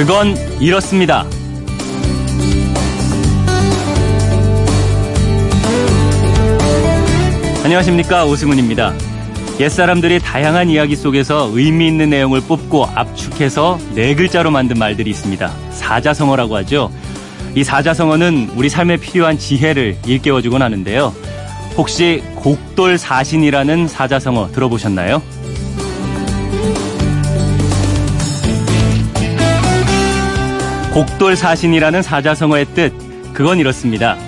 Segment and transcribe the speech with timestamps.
[0.00, 1.26] 그건 이렇습니다.
[7.62, 8.94] 안녕하십니까 오승훈입니다.
[9.60, 15.52] 옛사람들이 다양한 이야기 속에서 의미 있는 내용을 뽑고 압축해서 네 글자로 만든 말들이 있습니다.
[15.68, 16.90] 사자성어라고 하죠.
[17.54, 21.14] 이 사자성어는 우리 삶에 필요한 지혜를 일깨워주곤 하는데요.
[21.76, 25.20] 혹시 곡돌 사신이라는 사자성어 들어보셨나요?
[31.00, 32.92] 곡돌 사신이라는 사자성어의 뜻,
[33.32, 34.18] 그건 이렇습니다.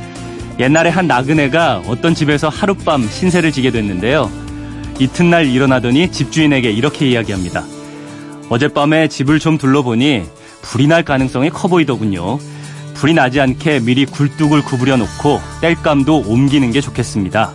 [0.59, 4.30] 옛날에 한 나그네가 어떤 집에서 하룻밤 신세를 지게 됐는데요.
[4.99, 7.63] 이튿날 일어나더니 집주인에게 이렇게 이야기합니다.
[8.49, 10.23] 어젯밤에 집을 좀 둘러보니
[10.63, 12.39] 불이 날 가능성이 커 보이더군요.
[12.95, 17.52] 불이 나지 않게 미리 굴뚝을 구부려 놓고 땔감도 옮기는 게 좋겠습니다.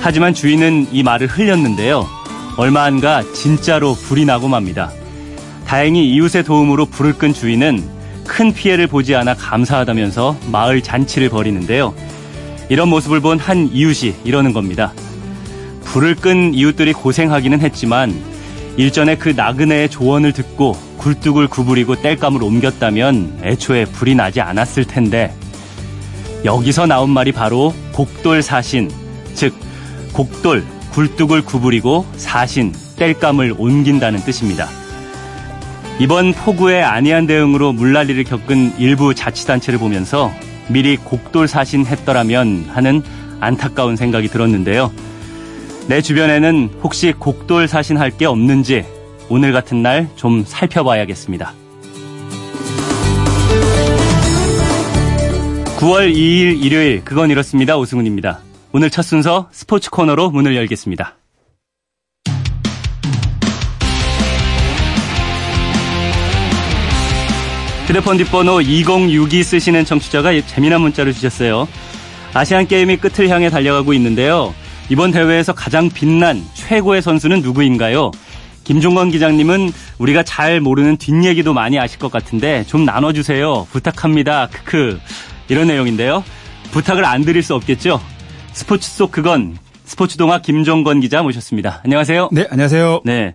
[0.00, 2.08] 하지만 주인은 이 말을 흘렸는데요.
[2.56, 4.90] 얼마 안가 진짜로 불이 나고 맙니다.
[5.74, 7.82] 다행히 이웃의 도움으로 불을 끈 주인은
[8.28, 11.92] 큰 피해를 보지 않아 감사하다면서 마을 잔치를 벌이는데요.
[12.68, 14.92] 이런 모습을 본 한 이웃이 이러는 겁니다.
[15.82, 18.14] 불을 끈 이웃들이 고생하기는 했지만
[18.76, 25.34] 일전에 그 나그네의 조언을 듣고 굴뚝을 구부리고 땔감을 옮겼다면 애초에 불이 나지 않았을 텐데
[26.44, 28.92] 여기서 나온 말이 바로 곡돌 사신
[29.34, 29.52] 즉
[30.12, 34.83] 곡돌 굴뚝을 구부리고 사신 땔감을 옮긴다는 뜻입니다.
[36.00, 40.32] 이번 폭우에 안이한 대응으로 물난리를 겪은 일부 자치단체를 보면서
[40.68, 43.02] 미리 곡돌 사신 했더라면 하는
[43.40, 44.90] 안타까운 생각이 들었는데요.
[45.88, 48.84] 내 주변에는 혹시 곡돌 사신 할 게 없는지
[49.28, 51.52] 오늘 같은 날 좀 살펴봐야겠습니다.
[55.78, 57.76] 9월 2일 일요일 그건 이렇습니다.
[57.76, 58.40] 오승훈입니다.
[58.72, 61.16] 오늘 첫 순서 스포츠 코너로 문을 열겠습니다.
[67.86, 71.68] 휴대폰 뒷번호 2062 쓰시는 청취자가 재미난 문자를 주셨어요.
[72.32, 74.54] 아시안 게임이 끝을 향해 달려가고 있는데요.
[74.88, 78.10] 이번 대회에서 가장 빛난 최고의 선수는 누구인가요?
[78.64, 83.66] 김종건 기장님은 우리가 잘 모르는 뒷얘기도 많이 아실 것 같은데 좀 나눠주세요.
[83.70, 84.48] 부탁합니다.
[84.48, 84.98] 크크.
[85.48, 86.24] 이런 내용인데요.
[86.70, 88.00] 부탁을 안 드릴 수 없겠죠?
[88.52, 91.82] 스포츠 속 그건 스포츠 동화 김종건 기자 모셨습니다.
[91.84, 92.30] 안녕하세요.
[92.32, 93.02] 네, 안녕하세요.
[93.04, 93.34] 네.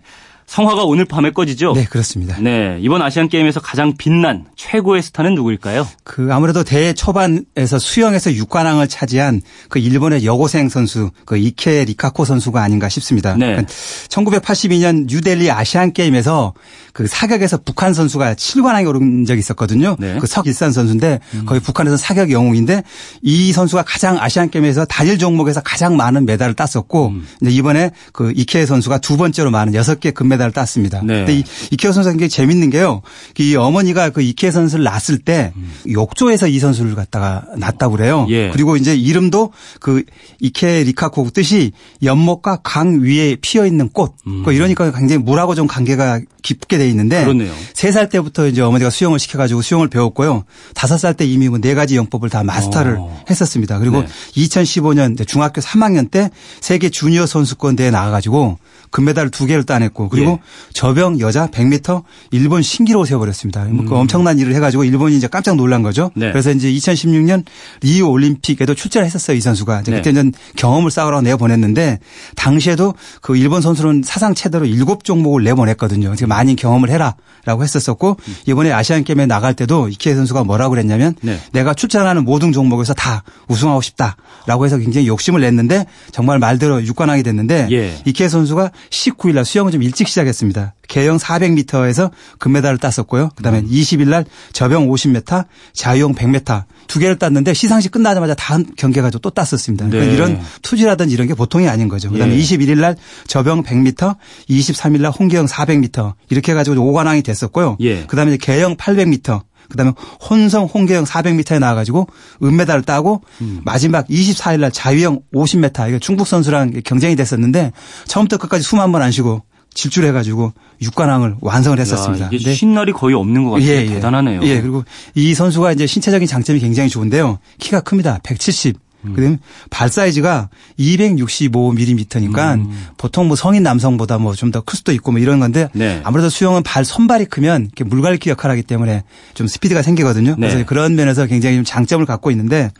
[0.50, 1.74] 성화가 오늘 밤에 꺼지죠?
[1.74, 2.36] 네, 그렇습니다.
[2.40, 2.76] 네.
[2.80, 5.86] 이번 아시안 게임에서 가장 빛난 최고의 스타는 누구일까요?
[6.02, 12.60] 그 아무래도 대회 초반에서 수영에서 6관왕을 차지한 그 일본의 여고생 선수 그 이케 리카코 선수가
[12.60, 13.36] 아닌가 싶습니다.
[13.36, 13.64] 네.
[14.08, 16.54] 1982년 뉴델리 아시안 게임에서
[16.92, 19.94] 그 사격에서 북한 선수가 7관왕에 오른 적이 있었거든요.
[20.00, 20.18] 네.
[20.20, 22.82] 그 석일산 선수인데 거기 북한에서 사격 영웅인데
[23.22, 28.66] 이 선수가 가장 아시안 게임에서 단일 종목에서 가장 많은 메달을 땄었고 이제 이번에 그 이케
[28.66, 31.00] 선수가 두 번째로 많은 6개 금메달 을 땄습니다.
[31.04, 31.24] 네.
[31.24, 33.02] 근데 이 이케 선수가 굉장히 재밌는 게요.
[33.38, 35.52] 이 어머니가 그 이케 선수를 낳았을 때
[35.90, 38.26] 욕조에서 이 선수를 갖다가 낳았다고 그래요.
[38.30, 38.50] 예.
[38.50, 40.04] 그리고 이제 이름도 그
[40.40, 44.14] 이케 리카코 뜻이 연못과 강 위에 피어 있는 꽃.
[44.44, 47.52] 그 이러니까 굉장히 물하고 좀 관계가 깊게 돼 있는데 그렇네요.
[47.74, 50.44] 세살 때부터 이제 어머니가 수영을 시켜 가지고 수영을 배웠고요.
[50.74, 53.24] 다섯 살때 이미 뭐네 가지 영법을 다 마스터를 어.
[53.28, 53.78] 했었습니다.
[53.78, 54.08] 그리고 네.
[54.36, 56.30] 2015년 중학교 3학년 때
[56.60, 58.58] 세계 주니어 선수권 대회 나가 가지고
[58.90, 60.72] 금메달 두 개를 따냈고 그리고 예.
[60.72, 62.02] 저병 여자 100m
[62.32, 63.64] 일본 신기록을 세워버렸습니다.
[63.64, 66.10] 뭐그 엄청난 일을 해가지고 일본이 이제 깜짝 놀란 거죠.
[66.16, 66.20] 음.
[66.20, 66.32] 네.
[66.32, 67.44] 그래서 이제 2016년
[67.82, 69.36] 리우 올림픽에도 출전을 했었어요.
[69.36, 69.82] 이 선수가.
[69.82, 69.96] 이제 네.
[69.98, 72.00] 그때는 경험을 쌓으라고 내보냈는데
[72.36, 76.14] 당시에도 그 일본 선수는 사상 최대로 일곱 종목을 내보냈거든요.
[76.16, 81.38] 지금 많이 경험을 해라라고 했었었고 이번에 아시안 게임에 나갈 때도 이키에 선수가 뭐라고 그랬냐면 네.
[81.52, 87.68] 내가 출전하는 모든 종목에서 다 우승하고 싶다라고 해서 굉장히 욕심을 냈는데 정말 말대로 6관왕이 됐는데
[87.70, 87.94] 예.
[88.04, 90.74] 이케 선수가 19일 날 수영을 좀 일찍 시작했습니다.
[90.88, 93.30] 개영 400m에서 금메달을 땄었고요.
[93.36, 99.20] 그다음에 20일 날 저병 50m, 자유형 100m 두 개를 땄는데 시상식 끝나자마자 다음 경기에 가지고
[99.20, 99.88] 또 땄었습니다.
[99.88, 100.14] 그러니까 네.
[100.14, 102.10] 이런 투지라든지 이런 게 보통이 아닌 거죠.
[102.10, 102.38] 그다음에 예.
[102.38, 102.96] 21일 날
[103.28, 104.16] 저병 100m,
[104.48, 107.76] 23일 날 홍계영 400m 이렇게 해 가지고 5관왕이 됐었고요.
[107.80, 108.06] 예.
[108.06, 109.92] 그다음에 개영 800m 그다음에
[110.28, 112.06] 혼성 홍계영 400m에 나와가지고
[112.42, 113.60] 은메달을 따고 음.
[113.64, 117.72] 마지막 24일 날 자유형 50m 이거 중국 선수랑 경쟁이 됐었는데
[118.06, 120.52] 처음부터 끝까지 숨 한 번 안 쉬고 질주해가지고
[120.82, 122.24] 6관왕을 완성을 했었습니다.
[122.24, 123.66] 야, 이게 근데 쉰 날이 거의 없는 것 같아요.
[123.94, 124.40] 대단하네요.
[124.42, 124.84] 예, 그리고
[125.14, 127.38] 이 선수가 이제 신체적인 장점이 굉장히 좋은데요.
[127.58, 128.18] 키가 큽니다.
[128.24, 128.78] 170.
[129.04, 129.14] 음.
[129.14, 129.38] 그다음에
[129.70, 130.48] 발 사이즈가
[130.78, 132.86] 265mm니까 음.
[132.96, 136.00] 보통 뭐 성인 남성보다 뭐 좀 더 클 수도 있고 뭐 이런 건데 네.
[136.04, 139.04] 아무래도 수영은 발 손발이 크면 이렇게 물갈기 역할을 하기 때문에
[139.34, 140.34] 좀 스피드가 생기거든요.
[140.38, 140.48] 네.
[140.48, 142.70] 그래서 그런 면에서 굉장히 좀 장점을 갖고 있는데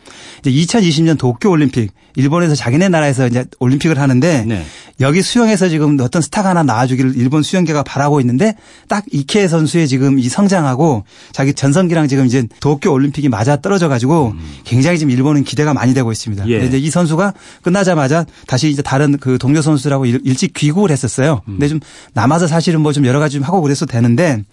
[0.45, 4.65] 이제 2020년 도쿄 올림픽 일본에서 자기네 나라에서 이제 올림픽을 하는데 네.
[4.99, 8.55] 여기 수영에서 지금 어떤 스타가 하나 나와주기를 일본 수영계가 바라고 있는데
[8.89, 14.33] 딱 이케 선수의 지금 이 성장하고 자기 전성기랑 지금 이제 도쿄 올림픽이 맞아 떨어져 가지고
[14.35, 14.39] 음.
[14.65, 16.47] 굉장히 지금 일본은 기대가 많이 되고 있습니다.
[16.49, 16.65] 예.
[16.65, 21.41] 이제 이 선수가 끝나자마자 다시 이제 다른 그 동료 선수들하고 일찍 귀국을 했었어요.
[21.47, 21.53] 음.
[21.53, 21.79] 근데 좀
[22.13, 24.43] 남아서 사실은 뭐 좀 여러 가지 좀 하고 그랬어도 되는데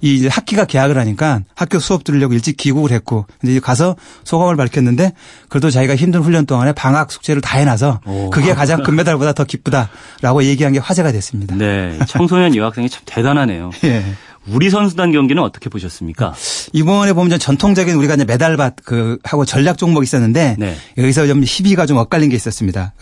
[0.00, 5.12] 이 이제 학기가 개학을 하니까 학교 수업 들으려고 일찍 귀국을 했고 이제 가서 소감을 밝혔는데
[5.48, 8.30] 그래도 자기가 힘든 훈련 동안에 방학 숙제를 다 해놔서 오.
[8.30, 11.54] 그게 가장 금메달보다 더 기쁘다라고 얘기한 게 화제가 됐습니다.
[11.56, 11.98] 네.
[12.06, 13.70] 청소년 여학생이 참 대단하네요.
[13.84, 14.04] 예.
[14.48, 16.34] 우리 선수단 경기는 어떻게 보셨습니까?
[16.72, 20.76] 이번에 보면 전통적인 우리가 이제 메달밭 그 하고 전략 종목 있었는데 네.
[20.96, 22.94] 여기서 좀 희비가 좀 엇갈린 게 있었습니다.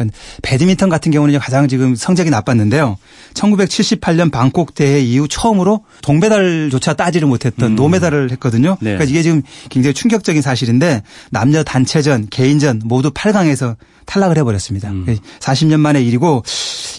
[0.42, 2.98] 배드민턴 같은 경우는 가장 지금 성적이 나빴는데요.
[3.34, 7.76] 1978년 방콕 대회 이후 처음으로 동메달조차 따지를 못했던 음.
[7.76, 8.76] 노메달을 했거든요.
[8.80, 8.94] 네.
[8.94, 13.76] 그러니까 이게 지금 굉장히 충격적인 사실인데 남녀 단체전, 개인전 모두 8강에서
[14.06, 14.90] 탈락을 해버렸습니다.
[14.90, 15.18] 음.
[15.38, 16.42] 40년 만의 일이고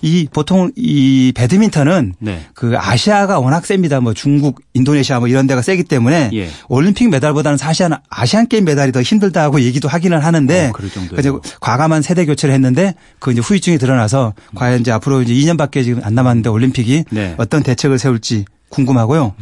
[0.02, 2.46] 이 보통 이 배드민턴은 네.
[2.54, 4.00] 그 아시아가 워낙 셉니다.
[4.00, 6.50] 뭐 중국, 인도네시아 뭐 이런 데가 세기 때문에 예.
[6.68, 10.74] 올림픽 메달보다는 사실은 아시안 게임 메달이 더 힘들다고 얘기도 하기는 하는데 어,
[11.10, 16.02] 그래서 과감한 세대 교체를 했는데 그 이제 후유증이 드러나서 과연 이제 앞으로 이제 2년밖에 지금
[16.04, 17.36] 안 남았는데 올림픽이 네.
[17.38, 19.34] 어떤 대책을 세울지 궁금하고요.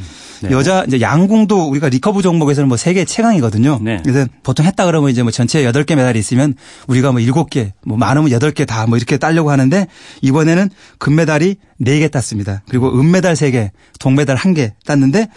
[0.43, 0.51] 네.
[0.51, 3.79] 여자 이제 양궁도 우리가 recurve 종목에서는 뭐 세계 최강이거든요.
[3.81, 4.01] 네.
[4.03, 6.53] 그래서 보통 했다 그러면 이제 뭐 전체 8개 메달이 있으면
[6.87, 9.87] 우리가 뭐 7개, 뭐 많으면 8개 다 뭐 이렇게 따려고 하는데
[10.21, 10.69] 이번에는
[10.99, 12.61] 금메달이 4개 땄습니다.
[12.69, 15.27] 그리고 은메달 3개, 동메달 1개 땄는데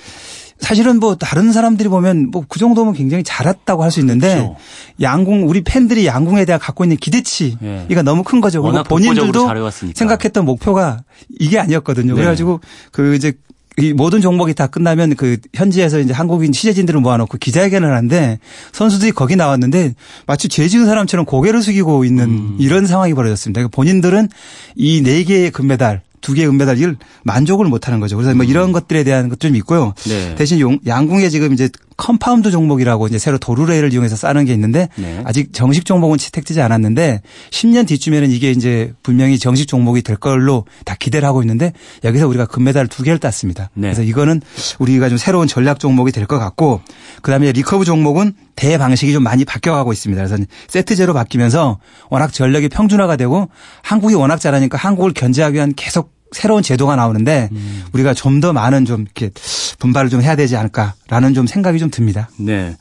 [0.60, 4.56] 사실은 뭐 다른 사람들이 보면 뭐 그 정도면 굉장히 잘했다고 할 수 있는데 그렇죠.
[5.00, 7.86] 양궁 우리 팬들이 양궁에 대해 갖고 있는 기대치 예.
[7.88, 8.60] 이가 너무 큰 거죠.
[8.60, 9.48] 그리고 본인들도
[9.94, 10.98] 생각했던 목표가
[11.38, 12.08] 이게 아니었거든요.
[12.12, 12.14] 네.
[12.14, 12.60] 그래가지고
[12.92, 13.32] 그 이제
[13.82, 18.38] 이 모든 종목이 다 끝나면 그 현지에서 이제 한국인 취재진들을 모아놓고 기자회견을 하는데
[18.72, 19.94] 선수들이 거기 나왔는데
[20.26, 22.56] 마치 죄 지은 사람처럼 고개를 숙이고 있는 음.
[22.58, 23.58] 이런 상황이 벌어졌습니다.
[23.60, 24.28] 그러니까 본인들은
[24.76, 28.16] 이 네 개의 금메달 두 개의 은메달을 만족을 못 하는 거죠.
[28.16, 28.72] 그래서 뭐 이런 음.
[28.72, 29.94] 것들에 대한 것 좀 있고요.
[30.06, 30.34] 네.
[30.34, 31.70] 대신 용, 양궁에 지금 이제
[32.00, 35.20] compound 종목이라고 이제 새로 도르래를 이용해서 쏘는 게 있는데 네.
[35.24, 37.20] 아직 정식 종목은 채택되지 않았는데
[37.50, 42.46] 10년 뒤쯤에는 이게 이제 분명히 정식 종목이 될 걸로 다 기대를 하고 있는데 여기서 우리가
[42.46, 43.68] 금메달 두 개를 땄습니다.
[43.74, 43.88] 네.
[43.88, 44.40] 그래서 이거는
[44.78, 46.80] 우리가 좀 새로운 전략 종목이 될 것 같고
[47.22, 50.24] 그다음에 recurve 종목은 대회 방식이 좀 많이 바뀌어가고 있습니다.
[50.24, 53.48] 그래서 세트제로 바뀌면서 워낙 전력이 평준화가 되고
[53.82, 57.84] 한국이 워낙 잘하니까 한국을 견제하기 위한 계속 새로운 제도가 나오는데 음.
[57.92, 59.30] 우리가 좀 더 많은 좀 이렇게
[59.78, 62.30] 분발을 좀 해야 되지 않을까라는 좀 생각이 좀 듭니다.
[62.38, 62.76] 네.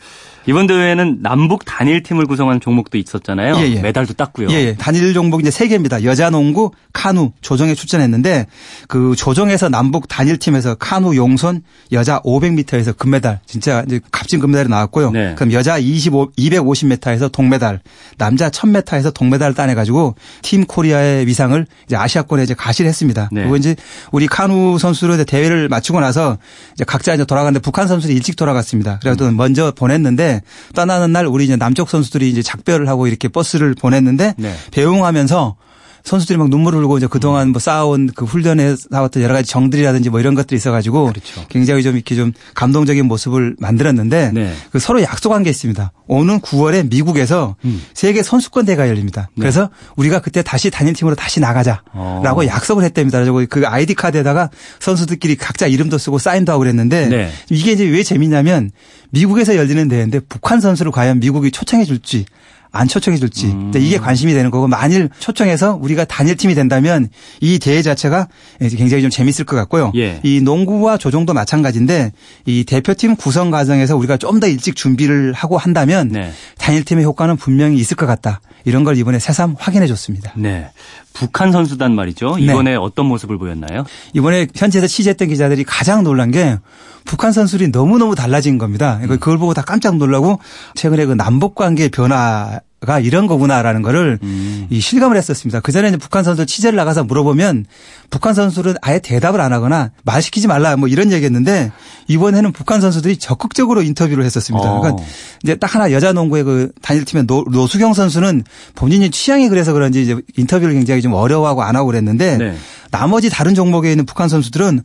[0.49, 3.57] 이번 대회에는 남북 단일팀을 구성한 종목도 있었잖아요.
[3.57, 3.81] 예, 예.
[3.81, 4.47] 메달도 땄고요.
[4.49, 4.75] 예, 예.
[4.75, 6.03] 단일 종목 이제 세 개입니다.
[6.03, 8.47] 여자 농구, 카누, 조정에 출전했는데
[8.87, 11.61] 그 조정에서 남북 단일팀에서 카누 용선
[11.91, 15.11] 여자 500m에서 금메달 진짜 이제 값진 금메달이 나왔고요.
[15.11, 15.35] 네.
[15.35, 17.81] 그럼 여자 25 250m에서 동메달,
[18.17, 23.29] 남자 1000m에서 동메달을 따내 가지고 Team Korea의 위상을 이제 아시아권에 이제 과시했습니다.
[23.31, 23.41] 네.
[23.41, 23.75] 그리고 이제
[24.11, 26.39] 우리 카누 선수로 대회를 마치고 나서
[26.73, 28.97] 이제 각자 이제 돌아가는데 북한 선수들이 일찍 돌아갔습니다.
[29.03, 29.37] 그래도 음.
[29.37, 30.38] 먼저 보냈는데
[30.75, 34.55] 떠나는 날 우리 이제 남쪽 선수들이 이제 작별을 하고 이렇게 버스를 보냈는데 네.
[34.71, 35.55] 배웅하면서
[36.03, 40.19] 선수들이 막 눈물을 흘고 이제 그동안 뭐 쌓아온 그 훈련에 나왔던 여러 가지 정들이라든지 뭐
[40.19, 41.45] 이런 것들이 있어가지고 그렇죠.
[41.49, 44.53] 굉장히 좀 이렇게 좀 감동적인 모습을 만들었는데 네.
[44.71, 45.91] 그 서로 약속한 게 있습니다.
[46.07, 47.81] 오는 9월에 미국에서 음.
[47.93, 49.29] 세계 선수권 대회가 열립니다.
[49.35, 49.41] 네.
[49.41, 52.45] 그래서 우리가 그때 다시 단일 팀으로 다시 나가자라고 어.
[52.45, 53.19] 약속을 했답니다.
[53.19, 57.31] 그래서 그 아이디 카드에다가 선수들끼리 각자 이름도 쓰고 사인도 하고 그랬는데 네.
[57.49, 58.71] 이게 이제 왜 재밌냐면
[59.11, 62.25] 미국에서 열리는 대회인데 북한 선수를 과연 미국이 초청해 줄지
[62.71, 63.71] 안 초청해 줄지 음.
[63.75, 67.09] 이게 관심이 되는 거고 만일 초청해서 우리가 단일 팀이 된다면
[67.41, 68.27] 이 대회 자체가
[68.59, 69.91] 굉장히 좀 재밌을 것 같고요.
[69.95, 70.19] 예.
[70.23, 72.11] 이 농구와 조종도 마찬가지인데
[72.45, 76.31] 이 대표팀 구성 과정에서 우리가 좀 더 일찍 준비를 하고 한다면 네.
[76.57, 78.39] 단일 팀의 효과는 분명히 있을 것 같다.
[78.63, 80.31] 이런 걸 이번에 새삼 확인해 줬습니다.
[80.37, 80.69] 네.
[81.13, 82.37] 북한 선수단 말이죠.
[82.37, 82.43] 네.
[82.43, 82.75] 이번에 네.
[82.75, 83.83] 어떤 모습을 보였나요?
[84.13, 86.57] 이번에 현지에서 취재했던 기자들이 가장 놀란 게
[87.05, 88.99] 북한 선수들이 너무너무 달라진 겁니다.
[89.01, 89.07] 음.
[89.07, 90.39] 그걸 보고 다 깜짝 놀라고
[90.75, 94.65] 최근에 그 남북 관계 변화 가 이런 거구나라는 거를 음.
[94.69, 95.59] 이 실감을 했었습니다.
[95.59, 97.65] 그 전에 북한 선수 취재를 나가서 물어보면
[98.09, 101.73] 북한 선수들은 아예 대답을 안 하거나 말 시키지 말라 뭐 이런 얘기했는데
[102.07, 104.71] 이번에는 북한 선수들이 적극적으로 인터뷰를 했었습니다.
[104.71, 104.79] 어.
[104.79, 105.03] 그러니까
[105.43, 108.45] 이제 딱 하나 여자 농구의 그 단일팀의 노, 노숙영 선수는
[108.75, 112.55] 본인이 취향이 그래서 그런지 이제 인터뷰를 굉장히 좀 어려워하고 안 하고 그랬는데 네.
[112.91, 114.83] 나머지 다른 종목에 있는 북한 선수들은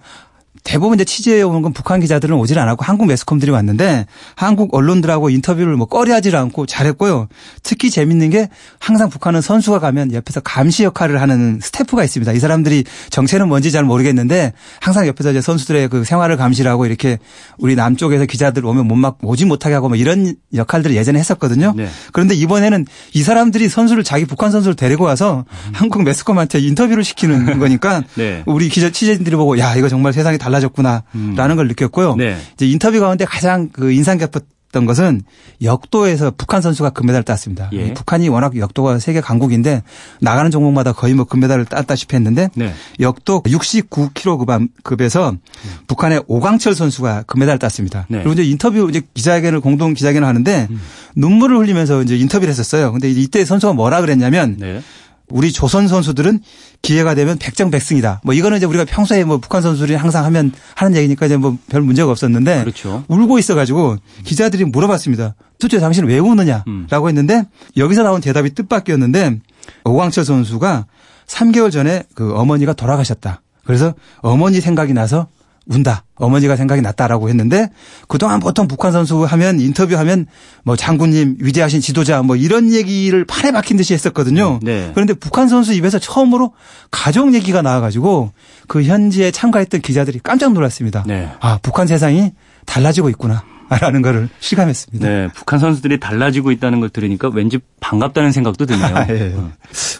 [0.64, 5.76] 대부분 이제 취재해 오는 건 북한 기자들은 오질 않았고 한국 매스컴들이 왔는데 한국 언론들하고 인터뷰를
[5.76, 7.28] 뭐 꺼려하지 않고 잘했고요.
[7.62, 8.49] 특히 재밌는 게
[8.80, 12.33] 항상 북한은 선수가 가면 옆에서 감시 역할을 하는 스태프가 있습니다.
[12.33, 17.18] 이 사람들이 정체는 뭔지 잘 모르겠는데 항상 옆에서 이제 선수들의 그 생활을 감시를 하고 이렇게
[17.59, 21.75] 우리 남쪽에서 기자들 오면 못 막 오지 못하게 하고 뭐 이런 역할들을 예전에 했었거든요.
[21.76, 21.88] 네.
[22.12, 25.73] 그런데 이번에는 이 사람들이 선수를 자기 북한 선수를 데리고 와서 음.
[25.75, 28.42] 한국 매스컴한테 인터뷰를 시키는 거니까 네.
[28.47, 31.56] 우리 기자 취재진들이 보고 야 이거 정말 세상이 달라 졌구나라는 음.
[31.56, 32.16] 걸 느꼈고요.
[32.16, 32.37] 네.
[32.54, 35.23] 이제 인터뷰 가운데 가장 그 인상 깊었던 것은
[35.62, 37.70] 역도에서 북한 선수가 금메달을 땄습니다.
[37.73, 37.94] 예.
[37.94, 39.82] 북한이 워낙 역도가 세계 강국인데
[40.20, 42.75] 나가는 종목마다 거의 뭐 금메달을 땄다시피 했는데 네.
[43.00, 45.38] 역도 69kg급에서 음.
[45.87, 48.06] 북한의 오광철 선수가 금메달을 땄습니다.
[48.08, 48.18] 네.
[48.18, 50.80] 그리고 이제 인터뷰 이제 기자회견을 공동 기자회견을 하는데 음.
[51.16, 52.92] 눈물을 흘리면서 이제 인터뷰를 했었어요.
[52.92, 54.82] 근데 이때 선수가 뭐라 그랬냐면 네.
[55.28, 56.40] 우리 조선 선수들은
[56.85, 58.21] 기회가 되면 백정백승이다.
[58.23, 61.81] 뭐 이거는 이제 우리가 평소에 뭐 북한 선수들이 항상 하면 하는 얘기니까 이제 뭐 별
[61.83, 63.05] 문제가 없었는데 그렇죠.
[63.09, 65.35] 울고 있어가지고 기자들이 물어봤습니다.
[65.59, 67.09] 도대체 당신은 왜 우느냐라고 음.
[67.09, 67.45] 했는데
[67.76, 69.41] 여기서 나온 대답이 뜻밖이었는데
[69.85, 70.87] 오광철 선수가
[71.26, 73.41] 3개월 전에 그 어머니가 돌아가셨다.
[73.64, 75.26] 그래서 어머니 생각이 나서
[75.66, 76.04] 운다.
[76.16, 77.71] 어머니가 생각이 났다라고 했는데
[78.06, 80.26] 그동안 보통 북한 선수 하면 인터뷰하면
[80.62, 84.61] 뭐 장군님 위대하신 지도자 뭐 이런 얘기를 판에 박힌 듯이 했었거든요.
[84.62, 84.90] 네.
[84.94, 86.52] 그런데 북한 선수 입에서 처음으로
[86.90, 88.33] 가족 얘기가 나와가지고
[88.68, 91.04] 그 현지에 참가했던 기자들이 깜짝 놀랐습니다.
[91.06, 91.30] 네.
[91.40, 92.33] 아 북한 세상이
[92.66, 93.44] 달라지고 있구나.
[93.68, 95.09] 라는 거를 실감했습니다.
[95.09, 98.97] 네, 북한 선수들이 달라지고 있다는 걸 들으니까 왠지 반갑다는 생각도 드네요.
[98.97, 99.33] 아, 예.
[99.37, 99.52] 어.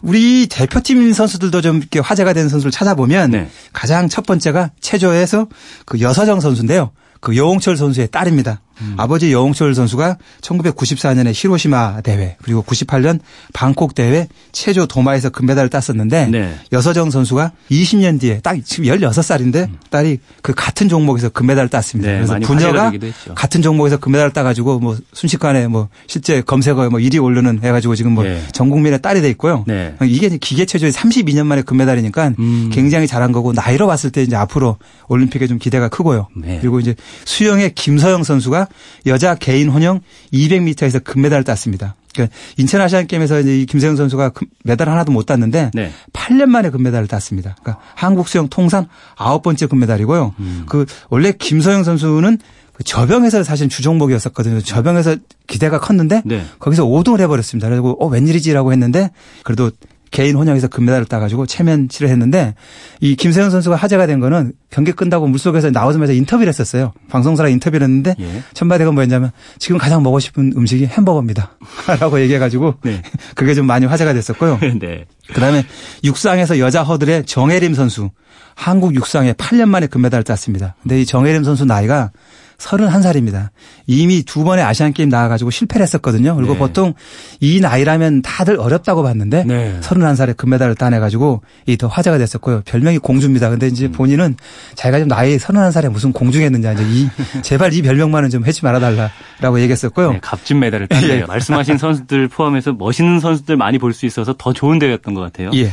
[0.03, 3.49] 우리 대표팀 선수들도 좀 이렇게 화제가 되는 선수를 찾아보면 네.
[3.73, 5.49] 가장 첫 번째가 체조에서
[5.87, 6.91] 그 여서정 선수인데요.
[7.21, 8.61] 그 여홍철 선수의 딸입니다.
[8.81, 8.95] 음.
[8.97, 13.21] 아버지 여홍철 선수가 1994년에 히로시마 대회 그리고 98년
[13.53, 16.55] 방콕 대회 체조 도마에서 금메달을 땄었는데 네.
[16.73, 19.79] 여서정 선수가 20년 뒤에 딱 지금 16살인데 음.
[19.91, 22.11] 딸이 그 같은 종목에서 금메달을 땄습니다.
[22.11, 22.93] 네, 그래서 부녀가
[23.35, 28.71] 같은 종목에서 금메달을 따가지고 뭐 순식간에 뭐 실제 검색어에 뭐 1위 오르는 해가지고 지금 뭐전
[28.71, 29.65] 국민의 딸이 돼 있고요.
[29.67, 29.95] 네.
[30.03, 32.71] 이게 기계 체조에 32년 만에 금메달이니까 음.
[32.73, 34.79] 굉장히 잘한 거고 나이로 봤을 때 이제 앞으로
[35.09, 36.29] 올림픽에 좀 기대가 크고요.
[36.37, 36.59] 네.
[36.61, 38.64] 그리고 이제 수영의 김서영 선수가
[39.07, 40.01] 여자 개인 혼영
[40.33, 41.97] 200m에서 금메달을 땄습니다.
[42.15, 45.91] 그러니까 인천 아시안 게임에서 이제 이 김세영 선수가 메달 하나도 못 땄는데 네.
[46.13, 47.57] 8년 만에 금메달을 땄습니다.
[47.61, 50.35] 그러니까 한국 수영 통산 아홉 번째 금메달이고요.
[50.39, 50.65] 음.
[50.69, 52.39] 그 원래 김서영 선수는
[52.73, 54.61] 그 저병에서 사실 주종목이었었거든요.
[54.61, 55.17] 저병에서
[55.47, 56.45] 기대가 컸는데 네.
[56.59, 57.69] 거기서 5등을 해버렸습니다.
[57.69, 59.11] 그리고 어 웬일이지라고 했는데
[59.45, 59.71] 그래도
[60.15, 62.55] 개인 혼영에서 금메달을 따가지고 체면치를 했는데
[63.01, 66.93] 이 김세현 선수가 화제가 된 거는 경기 끝나고 물속에서 나오자마자 인터뷰를 했었어요.
[67.11, 68.43] 방송사랑 인터뷰를 했는데 예.
[68.55, 71.59] 첫마디가 뭐였냐면 지금 가장 먹고 싶은 음식이 햄버거입니다.
[71.99, 73.03] 라고 얘기해가지고 네.
[73.35, 74.61] 그게 좀 많이 화제가 됐었고요.
[74.79, 75.07] 네.
[75.35, 75.67] 그다음에
[76.05, 78.11] 육상에서 여자 허들의 정혜림 선수
[78.55, 80.77] 한국 육상에 8년 만에 금메달을 땄습니다.
[80.83, 82.13] 근데 이 정혜림 선수 나이가
[82.59, 83.49] 31살입니다.
[83.87, 86.35] 이미 두 번의 아시안 게임 나와가지고 실패를 했었거든요.
[86.37, 86.59] 그리고 네.
[86.59, 86.95] 보통
[87.41, 89.79] 이 나이라면 다들 어렵다고 봤는데 네.
[89.83, 92.63] 31살에 금메달을 따내가지고 이 더 화제가 됐었고요.
[92.65, 93.51] 별명이 공주입니다.
[93.51, 93.93] 근데 이제 음.
[93.93, 94.37] 본인은
[94.75, 97.09] 자기가 좀 나이 31살에 무슨 공주겠느냐 이제 이
[97.43, 100.13] 제발 이 별명만은 좀 해지 말아달라라고 얘기했었고요.
[100.13, 101.23] 네, 값진 메달을 땄네요.
[101.23, 101.25] 예.
[101.25, 105.51] 말씀하신 선수들 포함해서 멋있는 선수들 많이 볼 수 있어서 더 좋은 대회였던 것 같아요.
[105.55, 105.71] 예.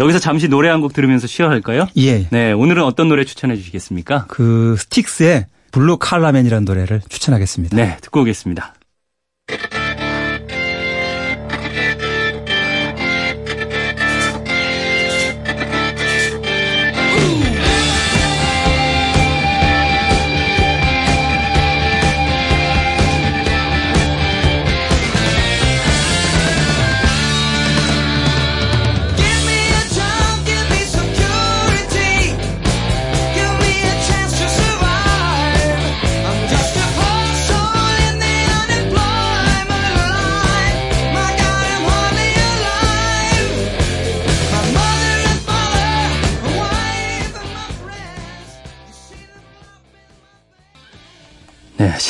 [0.00, 1.86] 여기서 잠시 노래 한 곡 들으면서 쉬어갈까요?
[1.98, 2.26] 예.
[2.30, 4.24] 네, 오늘은 어떤 노래 추천해 주시겠습니까?
[4.28, 7.76] 그 스틱스의 블루 칼라맨이라는 노래를 추천하겠습니다.
[7.76, 8.74] 네, 듣고 오겠습니다.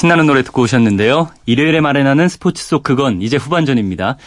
[0.04, 1.30] 신나는 노래 듣고 오셨는데요.
[1.46, 4.18] 일요일에 마련하는 스포츠 속 그건 이제 후반전입니다.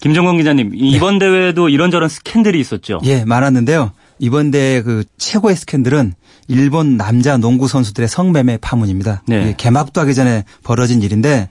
[0.00, 0.76] 김정건 기자님, 네.
[0.76, 1.24] 이번 네.
[1.24, 3.00] 대회도 이런저런 스캔들이 있었죠?
[3.04, 3.92] 예, 많았는데요.
[4.18, 6.12] 이번 대회 그 최고의 스캔들은
[6.48, 9.22] 일본 남자 농구 선수들의 성매매 파문입니다.
[9.26, 9.54] 네.
[9.56, 11.48] 개막도 하기 전에 벌어진 일인데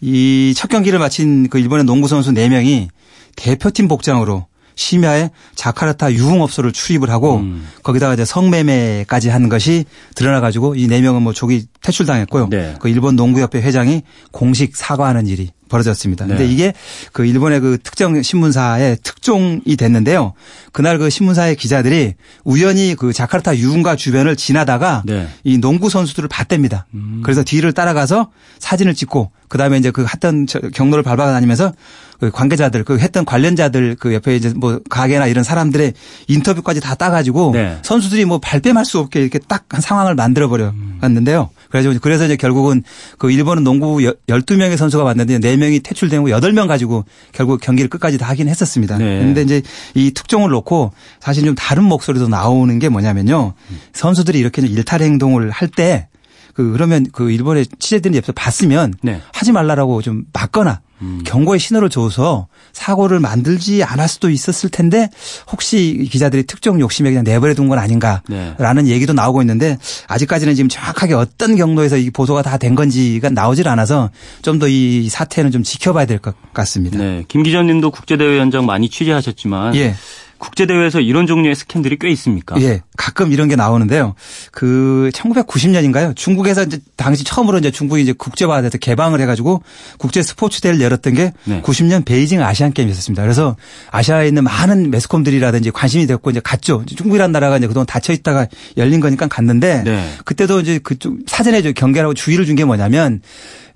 [0.00, 2.88] 이 첫 경기를 마친 그 일본의 농구 선수 4명이
[3.36, 4.46] 대표팀 복장으로
[4.80, 7.68] 심야에 자카르타 유흥업소를 출입을 하고 음.
[7.82, 9.84] 거기다가 이제 성매매까지 한 것이
[10.14, 12.48] 드러나 가지고 이 네 명은 뭐 조기 퇴출당했고요.
[12.50, 12.74] 네.
[12.80, 16.26] 그 일본 농구협회 회장이 공식 사과하는 일이 벌어졌습니다.
[16.26, 16.52] 근데 네.
[16.52, 16.72] 이게
[17.12, 20.32] 그 일본의 그 특정 신문사의 특종이 됐는데요.
[20.72, 25.28] 그날 그 신문사의 기자들이 우연히 그 자카르타 유흥가 주변을 지나다가 네.
[25.44, 26.86] 이 농구 선수들을 봤답니다.
[27.22, 31.72] 그래서 뒤를 따라가서 사진을 찍고 그다음에 이제 그 했던 저 경로를 밟아 다니면서
[32.20, 35.94] 그 관계자들 그 했던 관련자들 그 옆에 이제 뭐 가게나 이런 사람들의
[36.28, 37.78] 인터뷰까지 다 따가지고 네.
[37.82, 41.48] 선수들이 뭐 발뺌할 수 없게 이렇게 딱 한 상황을 만들어 버려 갔는데요.
[41.70, 42.82] 그래서 그래서 이제 결국은
[43.18, 48.48] 그 일본은 농구 12명의 선수가 왔는데 4명이 퇴출되고 8명 가지고 결국 경기를 끝까지 다 하긴
[48.48, 48.98] 했었습니다.
[48.98, 49.20] 네.
[49.20, 49.62] 그런데 이제
[49.94, 53.54] 이 특종을 놓고 사실 좀 다른 목소리도 나오는 게 뭐냐면요.
[53.92, 56.08] 선수들이 이렇게 일탈 행동을 할때
[56.54, 59.20] 그 그러면 그 일본의 취재진이 옆에서 봤으면 네.
[59.32, 61.22] 하지 말라라고 좀 막거나 음.
[61.24, 65.08] 경고의 신호를 줘서 사고를 만들지 않을 수도 있었을 텐데
[65.50, 68.90] 혹시 이 기자들이 특정 욕심에 그냥 내버려 둔 건 아닌가라는 네.
[68.90, 69.78] 얘기도 나오고 있는데
[70.08, 74.10] 아직까지는 지금 정확하게 어떤 경로에서 이 보도가 다 된 건지가 나오질 않아서
[74.42, 76.98] 좀 더 이 사태는 좀 지켜봐야 될 것 같습니다.
[76.98, 77.24] 네.
[77.28, 79.94] 김 기자님도 국제대회 현장 많이 취재하셨지만 예.
[80.40, 82.60] 국제대회에서 이런 종류의 스캔들이 꽤 있습니까?
[82.60, 84.14] 예, 가끔 이런 게 나오는데요.
[84.50, 86.16] 그 1990년인가요?
[86.16, 89.62] 중국에서 이제 당시 처음으로 이제 중국이 이제 국제화돼서 개방을 해가지고
[89.98, 91.60] 국제 스포츠 대회를 열었던 게 네.
[91.62, 93.22] 90년 베이징 아시안 게임이었습니다.
[93.22, 93.56] 그래서
[93.90, 96.84] 아시아에 있는 많은 매스컴들이라든지 관심이 됐고 이제 갔죠.
[96.86, 100.10] 중국이라는 나라가 이제 그동안 닫혀 있다가 열린 거니까 갔는데 네.
[100.24, 103.20] 그때도 이제 그쪽 사전에 저 경계라고 주의를 준 게 뭐냐면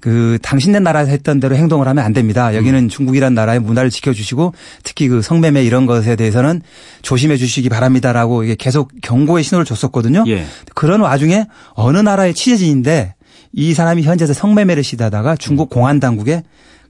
[0.05, 2.55] 그 당신네 나라에서 했던 대로 행동을 하면 안 됩니다.
[2.55, 6.61] 여기는 중국이라는 나라의 문화를 지켜주시고 특히 그 성매매 이런 것에 대해서는
[7.01, 10.25] 조심해 주시기 바랍니다라고 이게 계속 경고의 신호를 줬었거든요.
[10.27, 10.45] 예.
[10.75, 13.15] 그런 와중에 어느 나라의 취재진인데
[13.55, 16.43] 이 사람이 현재에서 성매매를 시다다가 중국 공안 당국에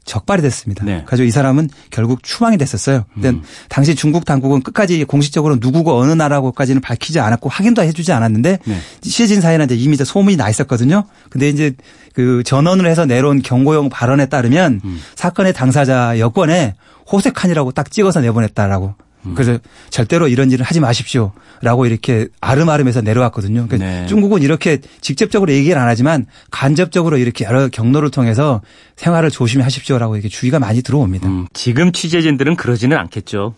[0.04, 0.84] 적발이 됐습니다.
[0.84, 1.02] 네.
[1.06, 3.04] 그래서 이 사람은 결국 추방이 됐었어요.
[3.14, 8.78] 근데 당시 중국 당국은 끝까지 공식적으로 누구고 어느 나라고까지는 밝히지 않았고 확인도 해주지 않았는데 네.
[9.00, 11.04] 취재진 사이에는 이제 이미 이제 소문이 나 있었거든요.
[11.30, 11.74] 근데 이제
[12.14, 14.80] 그 전원을 해서 내려온 경고용 발언에 따르면
[15.16, 16.74] 사건의 당사자 여권에
[17.10, 18.94] 호색한이라고 딱 찍어서 내보냈다라고.
[19.34, 19.58] 그래서
[19.90, 23.66] 절대로 이런 일을 하지 마십시오라고 이렇게 아름아름해서 내려왔거든요.
[23.66, 24.06] 그러니까 네.
[24.06, 28.60] 중국은 이렇게 직접적으로 얘기를 안 하지만 간접적으로 이렇게 여러 경로를 통해서
[28.96, 31.28] 생활을 조심하십시오라고 이렇게 주의가 많이 들어옵니다.
[31.28, 33.54] 음, 지금 취재진들은 그러지는 않겠죠.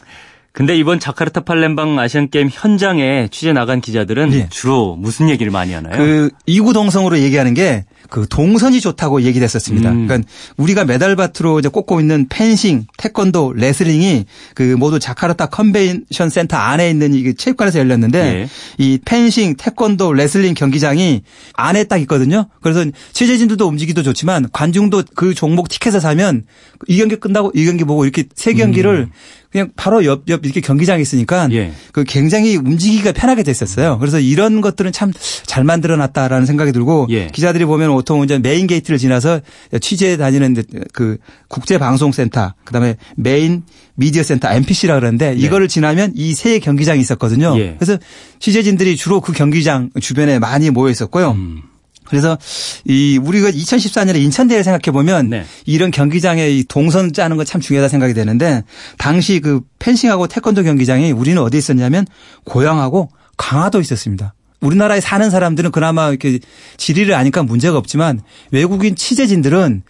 [0.56, 4.48] 근데 이번 자카르타 팔렘방 아시안 게임 현장에 취재 나간 기자들은 예.
[4.48, 5.98] 주로 무슨 얘기를 많이 하나요?
[5.98, 9.90] 그 이구동성으로 얘기하는 게 그 동선이 좋다고 얘기를 했었습니다.
[9.90, 10.06] 음.
[10.06, 16.90] 그러니까 우리가 메달밭으로 이제 꽂고 있는 펜싱, 태권도, 레슬링이 그 모두 자카르타 컨벤션 센터 안에
[16.90, 18.48] 있는 이 체육관에서 열렸는데 예.
[18.78, 21.22] 이 펜싱, 태권도, 레슬링 경기장이
[21.54, 22.48] 안에 딱 있거든요.
[22.60, 26.44] 그래서 취재진들도 움직이기도 좋지만 관중도 그 종목 티켓을 사면
[26.88, 29.08] 이 경기 끝나고 이 경기 보고 이렇게 세 경기를
[29.50, 31.52] 그냥 바로 옆, 옆 이렇게 경기장이 있으니까 음.
[31.52, 31.72] 예.
[31.92, 33.98] 그 굉장히 움직이기가 편하게 됐었어요.
[33.98, 35.12] 그래서 이런 것들은 참
[35.56, 37.28] 잘 만들어 놨다라는 생각이 들고 예.
[37.28, 39.40] 기자들이 보면 보통 이제 main gate를 지나서
[39.80, 41.16] 취재 다니는 그
[41.48, 43.62] 국제 방송 센터 그다음에 main
[43.94, 47.54] media center MPC라 그러는데 이거를 지나면 이 세 경기장이 있었거든요.
[47.56, 47.60] 네.
[47.60, 47.76] 예.
[47.78, 47.98] 그래서
[48.38, 51.30] 취재진들이 주로 그 경기장 주변에 많이 모여 있었고요.
[51.30, 51.62] 음.
[52.04, 52.36] 그래서
[52.84, 55.44] 이 우리가 2014년에 인천 대회를 생각해 보면 네.
[55.64, 58.62] 이런 경기장에 이 동선 짜는 거 참 중요하다 생각이 되는데
[58.98, 62.04] 당시 그 펜싱하고 태권도 경기장이 우리는 어디 있었냐면
[62.44, 64.34] 고양하고 강화도 있었습니다.
[64.60, 66.38] 우리나라에 사는 사람들은 그나마 이렇게
[66.76, 69.82] 지리를 아니까 문제가 없지만 외국인 취재진들은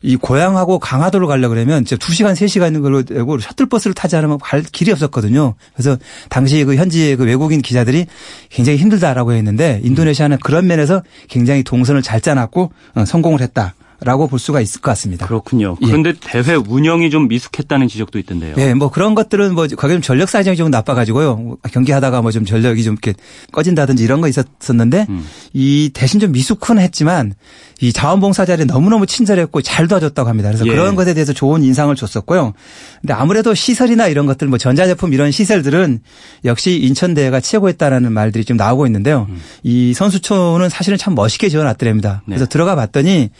[0.00, 4.92] 이 고향하고 강화도를 가려고 그러면 이제 2시간, 3시간 걸로 되고 셔틀버스를 타지 않으면 갈 길이
[4.92, 5.54] 없었거든요.
[5.74, 5.96] 그래서
[6.28, 8.06] 당시 그 현지의 그 외국인 기자들이
[8.48, 14.38] 굉장히 힘들다라고 했는데 인도네시아는 그런 면에서 굉장히 동선을 잘 짜놨고 어, 성공을 했다 라고 볼
[14.38, 15.26] 수가 있을 것 같습니다.
[15.26, 15.76] 그렇군요.
[15.82, 15.86] 예.
[15.86, 18.54] 그런데 대회 운영이 좀 미숙했다는 지적도 있던데요.
[18.58, 21.56] 예, 뭐 그런 것들은 뭐 거기 좀 전력 사정이 좀 나빠가지고요.
[21.72, 23.14] 경기하다가 뭐 좀 전력이 좀 이렇게
[23.52, 25.24] 꺼진다든지 이런 거 있었었는데 음.
[25.52, 27.34] 이 대신 좀 미숙은 했지만
[27.80, 30.48] 이 자원봉사자들이 너무너무 친절했고 잘 도와줬다고 합니다.
[30.48, 30.70] 그래서 예.
[30.70, 32.52] 그런 것에 대해서 좋은 인상을 줬었고요.
[33.00, 36.00] 근데 아무래도 시설이나 이런 것들 뭐 전자제품 이런 시설들은
[36.44, 39.28] 역시 인천대회가 최고였다라는 말들이 좀 나오고 있는데요.
[39.62, 42.22] 이 선수촌은 사실은 참 멋있게 지어놨더랍니다.
[42.26, 42.34] 네.
[42.34, 43.30] 그래서 들어가 봤더니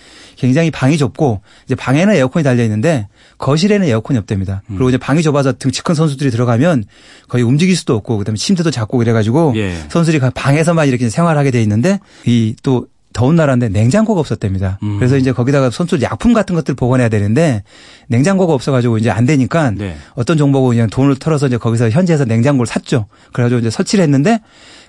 [0.49, 3.09] 굉장히 방이 좁고 이제 방에는 에어컨이 달려 있는데
[3.39, 4.63] 거실에는 에어컨이 없답니다.
[4.71, 4.77] 음.
[4.77, 6.85] 그리고 이제 방이 좁아서 등치 큰 선수들이 들어가면
[7.29, 9.75] 거의 움직일 수도 없고 그다음에 침대도 작고 그래가지고 예.
[9.89, 12.87] 선수들이 방에서만 이렇게 생활하게 돼 있는데 이 또
[13.19, 14.79] 더운 나라인데 냉장고가 없었답니다.
[14.85, 14.97] 음.
[14.97, 17.65] 그래서 이제 거기다가 선수 약품 같은 것들 보관해야 되는데
[18.07, 19.97] 냉장고가 없어가지고 이제 안 되니까 네.
[20.15, 23.07] 어떤 정보고 그냥 돈을 털어서 이제 거기서 현지에서 냉장고를 샀죠.
[23.33, 24.39] 그래가지고 이제 설치를 했는데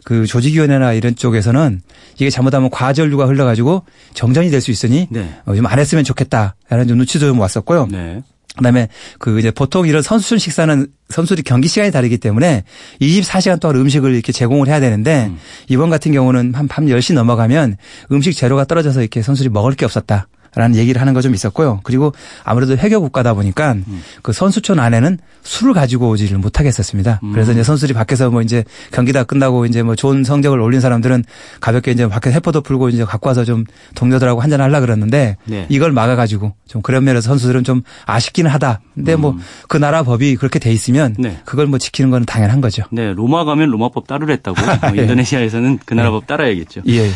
[0.03, 1.81] 그 조직위원회나 이런 쪽에서는
[2.17, 3.81] 이게 잘못하면 과전류가 흘러가지고
[4.13, 5.27] 정전이 될 수 있으니 네.
[5.47, 7.87] 어, 좀안 했으면 좋겠다라는 좀 눈치도 좀 왔었고요.
[7.89, 8.21] 네.
[8.59, 12.63] 그다음에 그 이제 보통 이런 선수촌 식사는 선수들이 경기 시간이 다르기 때문에
[13.01, 15.37] 24시간 동안 음식을 이렇게 제공을 해야 되는데 음.
[15.67, 17.77] 이번 같은 경우는 한 밤 10시 넘어가면
[18.11, 20.27] 음식 재료가 떨어져서 이렇게 선수들이 먹을 게 없었다.
[20.55, 21.81] 라는 얘기를 하는 거 좀 있었고요.
[21.83, 24.01] 그리고 아무래도 해교 국가다 보니까 음.
[24.21, 27.19] 그 선수촌 안에는 술을 가지고 오지를 못하겠었습니다.
[27.23, 27.33] 음.
[27.33, 31.23] 그래서 이제 선수들이 밖에서 뭐 이제 경기 다 끝나고 이제 뭐 좋은 성적을 올린 사람들은
[31.59, 35.65] 가볍게 이제 밖에 해포도 풀고 이제 갖고 와서 좀 동료들하고 한잔 하려 그랬는데 네.
[35.69, 38.79] 이걸 막아가지고 좀 그런 면에서 선수들은 좀 아쉽기는 하다.
[38.95, 39.35] 근데 뭐 음.
[39.37, 41.37] 뭐그 나라 법이 그렇게 돼 있으면 네.
[41.45, 42.83] 그걸 뭐 지키는 건 당연한 거죠.
[42.91, 44.55] 네, 로마 가면 로마법 따르랬다고
[44.87, 45.01] 뭐 예.
[45.01, 46.81] 인도네시아에서는 그 나라 법 따라야겠죠.
[46.87, 47.09] 예.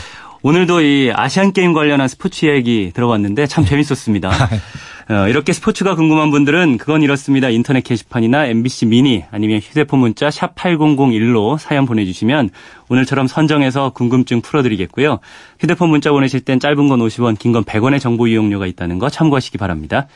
[0.44, 4.30] 오늘도 이 아시안 게임 관련한 스포츠 이야기 들어봤는데 참 재밌었습니다.
[5.10, 7.50] 어, 이렇게 스포츠가 궁금한 분들은 그건 이렇습니다.
[7.50, 12.50] 인터넷 게시판이나 MBC 미니 아니면 휴대폰 문자 샵 8001로 사연 보내주시면
[12.90, 15.20] 오늘처럼 선정해서 궁금증 풀어드리겠고요.
[15.60, 19.58] 휴대폰 문자 보내실 땐 짧은 건 50원, 긴 건 100원의 정보 이용료가 있다는 거 참고하시기
[19.58, 20.08] 바랍니다.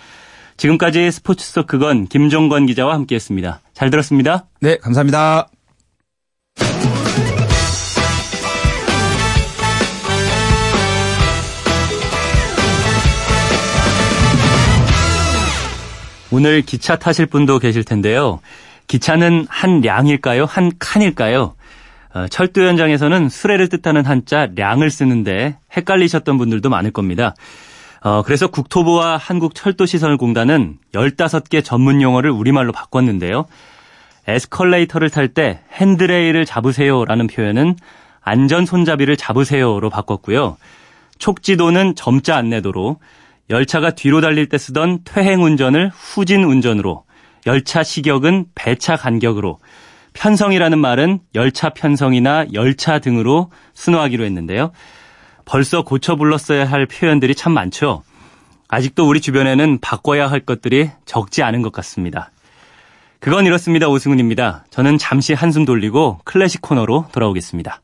[0.58, 3.62] 지금까지 스포츠 속 그건 김종건 기자와 함께했습니다.
[3.74, 4.46] 잘 들었습니다.
[4.60, 5.48] 네, 감사합니다.
[16.38, 18.42] 오늘 기차 타실 분도 계실 텐데요.
[18.86, 20.46] 기차는 한 량일까요?
[20.46, 21.56] 한 칸일까요?
[22.14, 27.34] 어, 철도 현장에서는 수레를 뜻하는 한자 량을 쓰는데 헷갈리셨던 분들도 많을 겁니다.
[28.02, 33.48] 어, 그래서 국토부와 한국철도시설공단은 15개 전문 용어를 우리말로 바꿨는데요.
[34.28, 37.78] 에스컬레이터를 탈 때 핸드레일을 잡으세요라는 표현은
[38.22, 40.58] 안전 손잡이를 잡으세요로 바꿨고요.
[41.18, 43.00] 촉지도는 점자 안내도로
[43.50, 47.06] 열차가 뒤로 달릴 때 쓰던 퇴행 운전을 후진 운전으로,
[47.46, 49.60] 열차 시격은 배차 간격으로,
[50.14, 54.72] 편성이라는 말은 열차 편성이나 열차 등으로 순화하기로 했는데요.
[55.46, 58.04] 벌써 고쳐 불렀어야 할 표현들이 참 많죠.
[58.68, 62.32] 아직도 우리 주변에는 바꿔야 할 것들이 적지 않은 것 같습니다.
[63.20, 63.88] 그건 이렇습니다.
[63.88, 64.66] 오승훈입니다.
[64.70, 67.82] 저는 잠시 한숨 돌리고 클래식 코너로 돌아오겠습니다.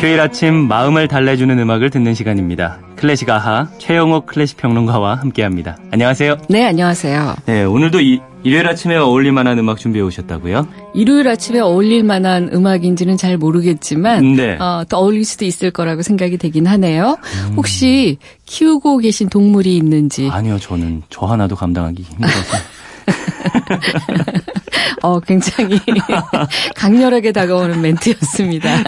[0.00, 2.78] 휴일 아침 마음을 달래주는 음악을 듣는 시간입니다.
[2.96, 5.76] 클래식 아하 최영옥 클래식 평론가와 함께합니다.
[5.90, 6.38] 안녕하세요.
[6.48, 7.34] 네, 안녕하세요.
[7.44, 10.66] 네, 오늘도 이, 일요일 아침에 어울릴 만한 음악 준비해 오셨다고요?
[10.94, 14.56] 일요일 아침에 어울릴 만한 음악인지는 잘 모르겠지만 네.
[14.56, 17.18] 어, 또 어울릴 수도 있을 거라고 생각이 되긴 하네요.
[17.48, 17.54] 음.
[17.58, 20.30] 혹시 키우고 계신 동물이 있는지?
[20.32, 22.56] 아니요, 저는 저 하나도 감당하기 힘들어서.
[25.02, 25.78] 어, 굉장히
[26.76, 28.82] 강렬하게 다가오는 멘트였습니다.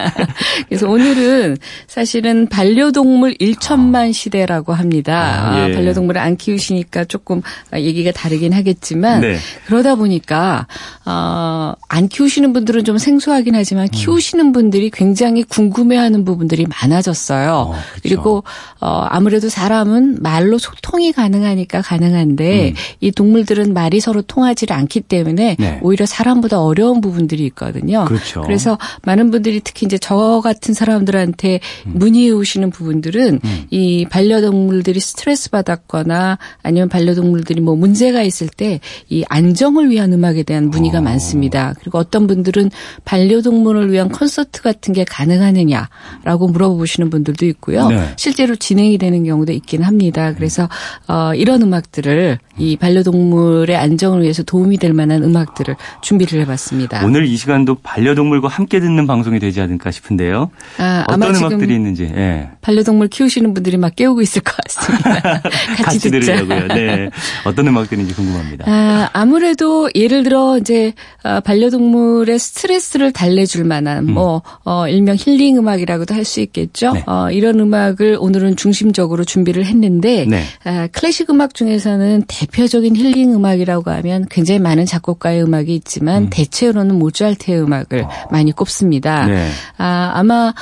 [0.67, 5.51] 그래서 오늘은 사실은 반려동물 1천만 시대라고 합니다.
[5.53, 5.73] 아, 예.
[5.73, 7.41] 반려동물을 안 키우시니까 조금
[7.73, 9.37] 얘기가 다르긴 하겠지만 네.
[9.65, 10.67] 그러다 보니까
[11.05, 13.89] 어, 안 키우시는 분들은 좀 생소하긴 하지만 음.
[13.91, 17.53] 키우시는 분들이 굉장히 궁금해하는 부분들이 많아졌어요.
[17.53, 18.01] 어, 그렇죠.
[18.01, 18.43] 그리고
[18.79, 22.73] 어, 아무래도 사람은 말로 소통이 가능하니까 가능한데 음.
[22.99, 25.79] 이 동물들은 말이 서로 통하지 않기 때문에 네.
[25.83, 28.05] 오히려 사람보다 어려운 부분들이 있거든요.
[28.05, 28.41] 그렇죠.
[28.41, 31.91] 그래서 많은 분들이 특히 이제 저 같은 사람들한테 음.
[31.95, 33.65] 문의해 오시는 부분들은 음.
[33.69, 40.69] 이 반려동물들이 스트레스 받았거나 아니면 반려동물들이 뭐 문제가 있을 때 이 안정을 위한 음악에 대한
[40.69, 41.01] 문의가 오.
[41.01, 41.03] 어.
[41.03, 41.73] 많습니다.
[41.79, 42.71] 그리고 어떤 분들은
[43.05, 47.89] 반려동물을 위한 콘서트 같은 게 가능하느냐라고 물어보시는 분들도 있고요.
[47.89, 48.13] 네.
[48.17, 50.33] 실제로 진행이 되는 경우도 있긴 합니다.
[50.33, 50.69] 그래서
[51.07, 57.05] 어 이런 음악들을 이 반려동물의 안정을 위해서 도움이 될 만한 음악들을 준비를 해봤습니다.
[57.05, 60.49] 오늘 이 시간도 반려동물과 함께 듣는 방송이 되지 않을까 싶은데요.
[60.79, 62.11] 아, 어떤 음악들이 있는지.
[62.15, 62.49] 예.
[62.61, 65.41] 반려동물 키우시는 분들이 막 깨우고 있을 것 같습니다.
[65.41, 66.67] 같이, 같이 들으려고요.
[66.67, 67.09] 네.
[67.45, 68.65] 어떤 음악들인지 궁금합니다.
[68.67, 74.13] 아, 아무래도 예를 들어 이제 어, 반려동물의 스트레스를 달래줄 만한 음.
[74.13, 76.93] 뭐 어, 일명 힐링 음악이라고도 할 수 있겠죠.
[76.93, 77.03] 네.
[77.05, 80.43] 어, 이런 음악을 오늘은 중심적으로 준비를 했는데 네.
[80.63, 86.29] 아, 클래식 음악 중에서는 대표적인 힐링 음악이라고 하면 굉장히 많은 작곡가의 음악 이 있지만 음.
[86.29, 88.09] 대체로는 모차르트의 음악을 어.
[88.31, 89.25] 많이 꼽습니다.
[89.27, 89.49] 네.
[89.77, 90.53] 아, 아마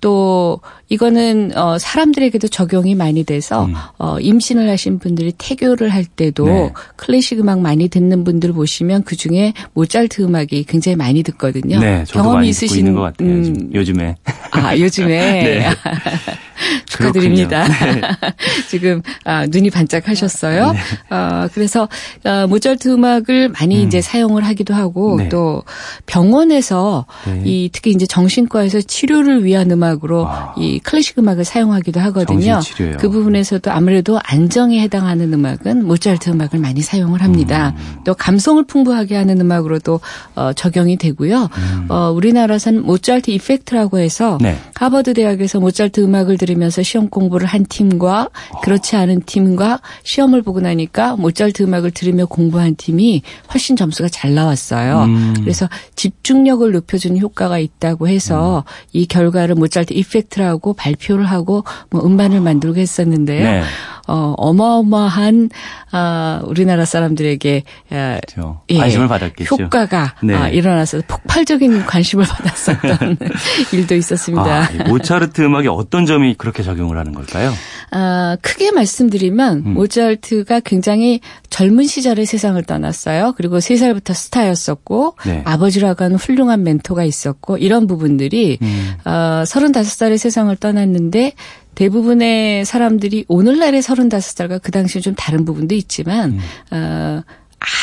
[0.00, 3.74] 또 이거는 어 사람들에게도 적용이 많이 돼서 음.
[3.98, 6.72] 어 임신을 하신 분들이 태교를 할 때도 네.
[6.96, 11.78] 클래식 음악 많이 듣는 분들 보시면 그 중에 모차르트 음악이 굉장히 많이 듣거든요.
[11.78, 13.28] 네, 경험이 있으신 것 같아요.
[13.28, 14.16] 음, 요즘에.
[14.52, 15.42] 아 요즘에.
[15.42, 15.70] 네.
[16.86, 17.66] 축하드립니다.
[17.66, 18.00] 네.
[18.68, 20.72] 지금 아, 눈이 반짝하셨어요.
[20.72, 20.78] 네.
[21.14, 21.88] 어, 그래서
[22.24, 23.86] 어, 모차르트 음악을 많이 음.
[23.86, 25.28] 이제 사용을 하기도 하고 네.
[25.28, 25.62] 또
[26.06, 27.42] 병원에서 네.
[27.44, 30.54] 이 특히 이제 정신과에서 치료를 위한 음악 음악으로 아.
[30.56, 32.60] 이 클래식 음악을 사용하기도 하거든요.
[32.98, 37.74] 그 부분에서도 아무래도 안정에 해당하는 음악은 모차르트 음악을 많이 사용을 합니다.
[37.76, 37.96] 음.
[38.04, 40.00] 또 감성을 풍부하게 하는 음악으로도
[40.36, 41.48] 어, 적용이 되고요.
[41.52, 41.86] 음.
[41.88, 44.56] 어, 우리나라선 모차르트 이펙트라고 해서 네.
[44.74, 48.28] 하버드 대학에서 모차르트 음악을 들으면서 시험 공부를 한 팀과
[48.62, 53.22] 그렇지 않은 팀과 시험을 보고 나니까 모차르트 음악을 들으며 공부한 팀이
[53.52, 55.04] 훨씬 점수가 잘 나왔어요.
[55.04, 55.34] 음.
[55.40, 58.70] 그래서 집중력을 높여주는 효과가 있다고 해서 음.
[58.92, 63.44] 이 결과를 모차르트 이펙트라고 발표를 하고 뭐 음반을 만들고 했었는데요.
[63.44, 63.62] 네.
[64.10, 65.50] 어, 어마어마한
[65.92, 68.60] 아, 우리나라 사람들에게 그렇죠.
[68.70, 69.56] 예, 관심을 받았겠죠.
[69.56, 70.34] 효과가 네.
[70.34, 73.16] 아, 일어나서 폭발적인 관심을 받았었던
[73.72, 74.62] 일도 있었습니다.
[74.62, 77.52] 아, 모차르트 음악이 어떤 점이 그렇게 작용을 하는 걸까요?
[77.92, 79.74] 아, 크게 말씀드리면 음.
[79.74, 83.34] 모차르트가 굉장히 젊은 시절에 세상을 떠났어요.
[83.36, 85.42] 그리고 3살부터 스타였었고 네.
[85.44, 88.94] 아버지라고 하는 훌륭한 멘토가 있었고 이런 부분들이 음.
[89.04, 91.34] 어, 35살에 세상을 떠났는데
[91.74, 96.40] 대부분의 사람들이 오늘날의 35살과 그 당시에 좀 다른 부분도 있지만 음.
[96.76, 97.22] 어,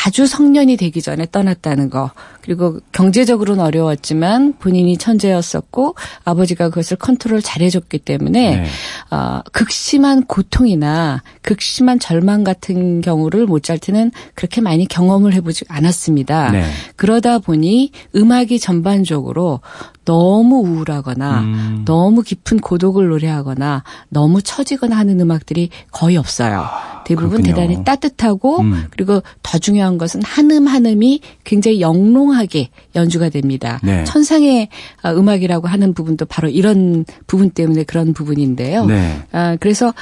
[0.04, 2.10] 아주 성년이 되기 전에 떠났다는 거.
[2.42, 8.66] 그리고 경제적으로는 어려웠지만 본인이 천재였었고 아버지가 그것을 컨트롤 잘해줬기 때문에 네.
[9.10, 16.50] 어, 극심한 고통이나 극심한 절망 같은 경우를 모차르트는 그렇게 많이 경험을 해보지 않았습니다.
[16.50, 16.64] 네.
[16.96, 19.60] 그러다 보니 음악이 전반적으로
[20.04, 21.82] 너무 우울하거나 음.
[21.84, 26.66] 너무 깊은 고독을 노래하거나 너무 처지거나 하는 음악들이 거의 없어요.
[27.04, 27.54] 대부분 그렇군요.
[27.54, 28.84] 대단히 따뜻하고 음.
[28.90, 33.80] 그리고 더 중요한 것은 한음 한음이 굉장히 영롱하게 연주가 됩니다.
[33.82, 34.04] 네.
[34.04, 34.68] 천상의
[35.02, 38.84] 아, 음악이라고 하는 부분도 바로 이런 부분 때문에 그런 부분인데요.
[38.86, 38.97] 네.
[39.32, 39.94] 아, 그래서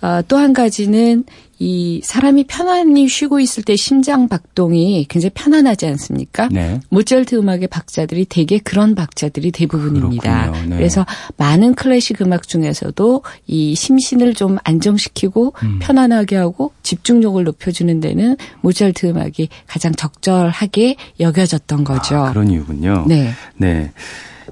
[0.00, 1.24] 아, 또 한 가지는
[1.60, 6.48] 이 사람이 편안히 쉬고 있을 때 심장 박동이 굉장히 편안하지 않습니까?
[6.50, 6.80] 네.
[6.88, 10.50] 모차르트 음악의 박자들이 대개 그런 박자들이 대부분입니다.
[10.66, 10.76] 네.
[10.76, 15.78] 그래서 많은 클래식 음악 중에서도 이 심신을 좀 안정시키고 음.
[15.80, 22.16] 편안하게 하고 집중력을 높여주는 데는 모차르트 음악이 가장 적절하게 여겨졌던 거죠.
[22.16, 23.04] 아, 그런 이유군요.
[23.06, 23.30] 네.
[23.56, 23.92] 네.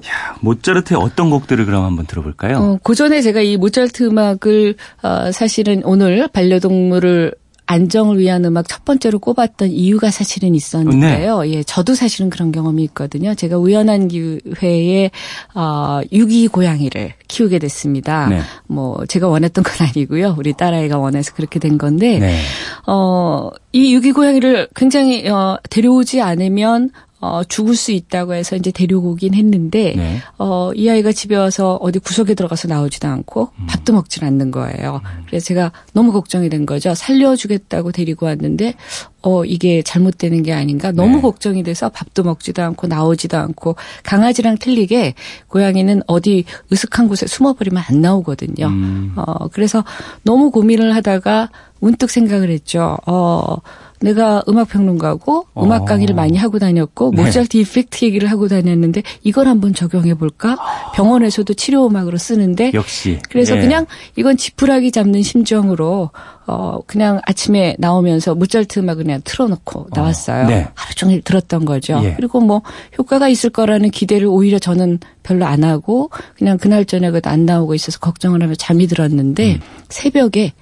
[0.07, 2.57] 야, 모차르트의 어떤 곡들을 그럼 한번 들어볼까요?
[2.57, 7.35] 어, 고전에 제가 이 모차르트 음악을 어, 사실은 오늘 반려동물을
[7.71, 11.41] 안정을 위한 음악 첫 번째로 꼽았던 이유가 사실은 있었는데요.
[11.43, 11.53] 네.
[11.53, 13.33] 예, 저도 사실은 그런 경험이 있거든요.
[13.33, 15.09] 제가 우연한 기회에
[15.55, 18.27] 어, 유기 고양이를 키우게 됐습니다.
[18.27, 18.41] 네.
[18.67, 20.35] 뭐 제가 원했던 건 아니고요.
[20.37, 22.39] 우리 딸아이가 원해서 그렇게 된 건데 네.
[22.87, 26.89] 어, 이 유기 고양이를 굉장히 어, 데려오지 않으면
[27.21, 30.17] 어, 죽을 수 있다고 해서 이제 데려오긴 했는데, 네.
[30.39, 33.65] 어, 이 아이가 집에 와서 어디 구석에 들어가서 나오지도 않고 음.
[33.67, 35.01] 밥도 먹질 않는 거예요.
[35.05, 35.23] 음.
[35.27, 36.95] 그래서 제가 너무 걱정이 된 거죠.
[36.95, 38.73] 살려주겠다고 데리고 왔는데,
[39.21, 41.21] 어, 이게 잘못되는 게 아닌가 너무 네.
[41.21, 45.13] 걱정이 돼서 밥도 먹지도 않고 나오지도 않고 강아지랑 틀리게
[45.47, 48.65] 고양이는 어디 으슥한 곳에 숨어버리면 안 나오거든요.
[48.65, 49.13] 음.
[49.15, 49.83] 어, 그래서
[50.23, 51.49] 너무 고민을 하다가
[51.81, 52.97] 문득 생각을 했죠.
[53.05, 53.57] 어,
[54.01, 55.63] 내가 음악 평론가고 어.
[55.63, 57.23] 음악 강의를 많이 하고 다녔고 네.
[57.23, 60.57] 모차르트 이펙트 얘기를 하고 다녔는데 이걸 한번 적용해 볼까?
[60.95, 63.61] 병원에서도 치료 음악으로 쓰는데 역시 그래서 네.
[63.61, 66.09] 그냥 이건 지푸라기 잡는 심정으로
[66.47, 69.87] 어 그냥 아침에 나오면서 모차르트 음악을 그냥 틀어놓고 어.
[69.93, 70.45] 나왔어요.
[70.45, 70.47] 어.
[70.47, 70.67] 네.
[70.73, 72.01] 하루 종일 들었던 거죠.
[72.03, 72.13] 예.
[72.15, 72.63] 그리고 뭐
[72.97, 77.99] 효과가 있을 거라는 기대를 오히려 저는 별로 안 하고 그냥 그날 저녁에도 안 나오고 있어서
[77.99, 79.59] 걱정을 하며 잠이 들었는데 음.
[79.89, 80.53] 새벽에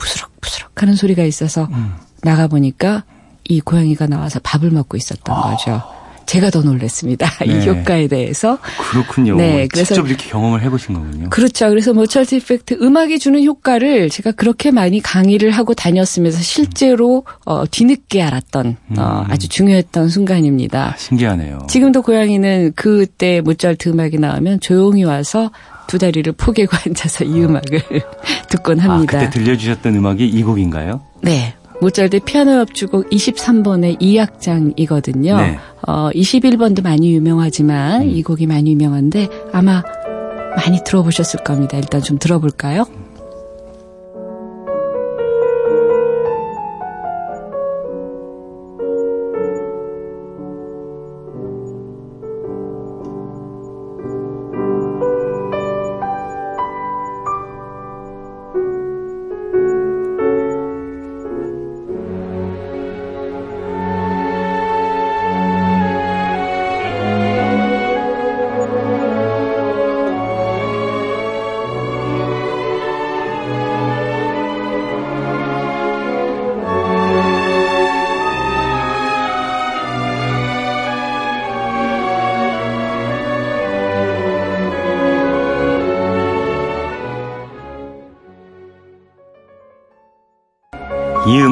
[0.00, 1.94] 부스럭부스럭 하는 소리가 있어서 음.
[2.22, 3.04] 나가 보니까
[3.44, 5.50] 이 고양이가 나와서 밥을 먹고 있었던 아.
[5.50, 5.82] 거죠.
[6.26, 7.28] 제가 더 놀랐습니다.
[7.44, 7.46] 네.
[7.46, 8.58] 이 효과에 대해서.
[8.92, 9.34] 그렇군요.
[9.34, 11.28] 네, 그래서 직접 이렇게 경험을 해보신 거군요.
[11.28, 11.68] 그렇죠.
[11.68, 18.22] 그래서 모차르트 이펙트 음악이 주는 효과를 제가 그렇게 많이 강의를 하고 다녔으면서 실제로 어, 뒤늦게
[18.22, 18.98] 알았던 음.
[18.98, 20.92] 어, 아주 중요했던 순간입니다.
[20.94, 21.66] 아, 신기하네요.
[21.68, 25.50] 지금도 고양이는 그때 모차르트 음악이 나오면 조용히 와서
[25.90, 27.82] 두 다리를 포개고 앉아서 이 음악을
[28.48, 29.18] 듣곤 합니다.
[29.18, 31.00] 아, 그때 들려주셨던 음악이 이 곡인가요?
[31.20, 31.54] 네.
[31.80, 35.36] 모차르트 피아노 협주곡 23번의 2악장이거든요.
[35.38, 35.58] 네.
[35.88, 38.10] 어, 21번도 많이 유명하지만 음.
[38.10, 39.82] 이 곡이 많이 유명한데 아마
[40.56, 41.76] 많이 들어보셨을 겁니다.
[41.78, 42.84] 일단 좀 들어볼까요?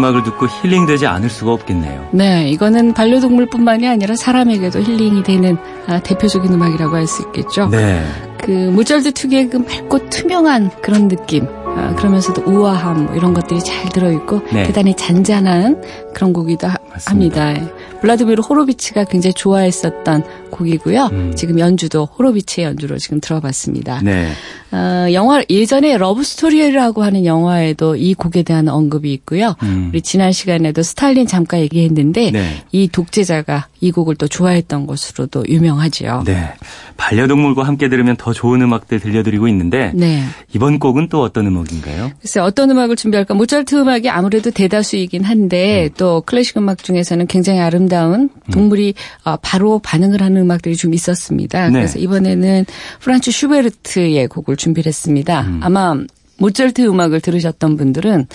[0.08, 2.08] 음악을 듣고 힐링되지 않을 수가 없겠네요.
[2.12, 7.68] 네, 이거는 반려동물뿐만이 아니라 사람에게도 힐링이 되는 아, 대표적인 음악이라고 할 수 있겠죠.
[7.70, 8.04] 네.
[8.38, 11.46] 그 모차르트 특유의 그 맑고 투명한 그런 느낌.
[11.46, 14.64] 아, 그러면서도 우아함 뭐 이런 것들이 잘 들어있고 네.
[14.64, 16.58] 대단히 잔잔한 그런 곡이기
[16.98, 17.46] 맞습니다.
[17.46, 17.72] 합니다.
[18.00, 21.08] 블라디미르 호로비치가 굉장히 좋아했었던 곡이고요.
[21.12, 21.32] 음.
[21.36, 24.00] 지금 연주도 호로비치의 연주로 지금 들어봤습니다.
[24.02, 24.28] 네.
[24.70, 29.56] 어, 영화 예전에 Love Story라고 하는 영화에도 이 곡에 대한 언급이 있고요.
[29.62, 29.88] 음.
[29.90, 32.64] 우리 지난 시간에도 스탈린 잠깐 얘기했는데 네.
[32.72, 36.24] 이 독재자가 이 곡을 또 좋아했던 것으로도 유명하지요.
[36.26, 36.52] 네.
[36.96, 40.22] 반려동물과 함께 들으면 더 좋은 음악들 들려드리고 있는데 네.
[40.54, 42.10] 이번 곡은 또 어떤 음악인가요?
[42.20, 43.34] 글쎄 어떤 음악을 준비할까?
[43.34, 50.22] 모차르트 음악이 아무래도 대다수이긴 한데 또 클래식 음악 중에서는 굉장히 아름다운 동물이 어, 바로 반응을
[50.22, 51.66] 하는 음악들이 좀 있었습니다.
[51.66, 51.72] 네.
[51.72, 52.64] 그래서 이번에는
[53.00, 55.46] 프란츠 슈베르트의 곡을 준비를 했습니다.
[55.60, 55.94] 아마
[56.38, 58.26] 모차르트 음악을 들으셨던 분들은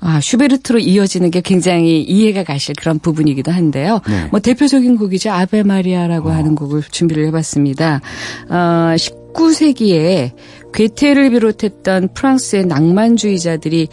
[0.00, 4.00] 아, 슈베르트로 이어지는 게 굉장히 이해가 가실 그런 부분이기도 한데요.
[4.06, 4.28] 네.
[4.30, 5.32] 뭐 대표적인 곡이죠.
[5.32, 8.00] 아베 마리아라고 하는 곡을 준비를 해봤습니다.
[8.48, 8.94] 어,
[9.34, 10.32] 19세기에
[10.72, 13.88] 괴테를 비롯했던 프랑스의 낭만주의자들이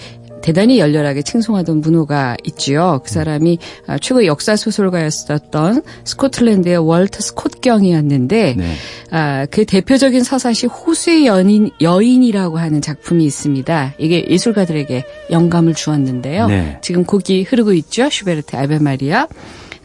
[0.45, 3.01] 대단히 열렬하게 칭송하던 문호가 있지요.
[3.03, 8.73] 그 사람이 아, 최고의 역사 소설가였었던 스코틀랜드의 월터 스콧 경이었는데 네.
[9.10, 13.95] 아, 그 대표적인 서사시 호수의 연인, 여인이라고 하는 작품이 있습니다.
[13.97, 16.45] 이게 예술가들에게 영감을 주었는데요.
[16.45, 16.77] 네.
[16.81, 18.08] 지금 곡이 흐르고 있죠.
[18.12, 19.27] 슈베르트 아베 마리아.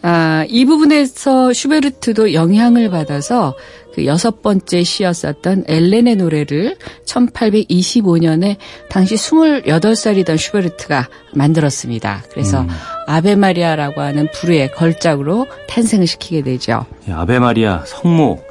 [0.03, 3.55] 아, 이 부분에서 슈베르트도 영향을 받아서
[3.95, 8.57] 그 여섯 번째 시였었던 엘렌의 노래를 1825년에
[8.89, 12.25] 당시 28살이던 슈베르트가 만들었습니다.
[12.31, 12.67] 그래서
[13.07, 16.87] 아베 마리아라고 하는 부르의 걸작으로 탄생을 시키게 되죠.
[17.09, 18.43] 이 아베 마리아 성모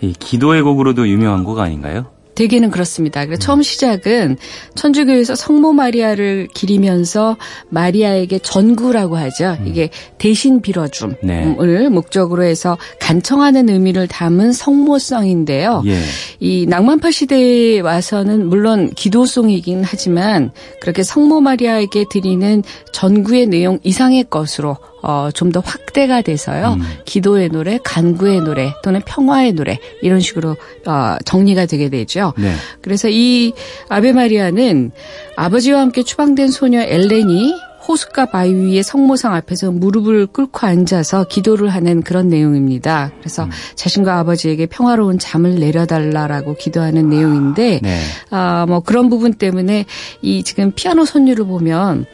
[0.00, 2.06] 이 기도의 곡으로도 유명한 곡 아닌가요?
[2.38, 3.26] 대개는 그렇습니다.
[3.26, 4.36] 그래서 처음 시작은
[4.76, 7.36] 천주교에서 성모 마리아를 기리면서
[7.68, 9.58] 마리아에게 전구라고 하죠.
[9.64, 11.88] 이게 대신 빌어줌을 네.
[11.88, 15.82] 목적으로 해서 간청하는 의미를 담은 성모성인데요.
[15.86, 16.00] 예.
[16.38, 24.76] 이 낭만파 시대에 와서는 물론 기도송이긴 하지만 그렇게 성모 마리아에게 드리는 전구의 내용 이상의 것으로
[25.02, 26.74] 어, 좀 더 확대가 돼서요.
[26.78, 26.82] 음.
[27.06, 30.56] 기도의 노래, 간구의 노래 또는 평화의 노래 이런 식으로
[30.86, 32.34] 어, 정리가 되게 되죠.
[32.36, 32.52] 네.
[32.82, 33.54] 그래서 이
[33.88, 34.90] 아베 마리아는
[35.36, 37.54] 아버지와 함께 추방된 소녀 엘렌이
[37.88, 43.12] 호숫가 바위 위에 성모상 앞에서 무릎을 꿇고 앉아서 기도를 하는 그런 내용입니다.
[43.20, 43.50] 그래서 음.
[43.76, 48.00] 자신과 아버지에게 평화로운 잠을 내려달라라고 기도하는 내용인데, 네.
[48.28, 49.86] 아, 뭐 그런 부분 때문에
[50.20, 52.04] 이 지금 피아노 선율을 보면,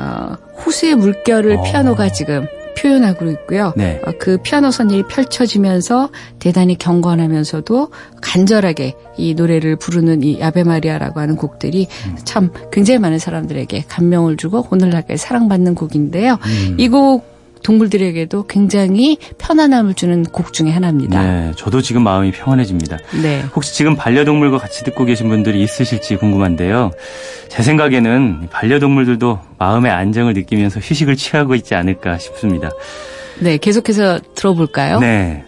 [0.00, 1.62] 아, 호수의 물결을 어.
[1.62, 2.46] 피아노가 지금
[2.78, 3.74] 표현하고 있고요.
[3.76, 4.00] 네.
[4.06, 6.08] 어, 그 피아노 선율이 펼쳐지면서
[6.38, 7.90] 대단히 경건하면서도
[8.22, 12.16] 간절하게 이 노래를 부르는 이 아베 마리아라고 하는 곡들이 음.
[12.24, 16.38] 참 굉장히 많은 사람들에게 감명을 주고 오늘날까지 사랑받는 곡인데요.
[16.42, 16.76] 음.
[16.78, 21.22] 이곡 동물들에게도 굉장히 편안함을 주는 곡 중에 하나입니다.
[21.22, 21.52] 네.
[21.56, 22.98] 저도 지금 마음이 평안해집니다.
[23.22, 23.44] 네.
[23.54, 26.90] 혹시 지금 반려동물과 같이 듣고 계신 분들이 있으실지 궁금한데요.
[27.48, 32.70] 제 생각에는 반려동물들도 마음의 안정을 느끼면서 휴식을 취하고 있지 않을까 싶습니다.
[33.40, 35.00] 네, 계속해서 들어볼까요?
[35.00, 35.44] 네.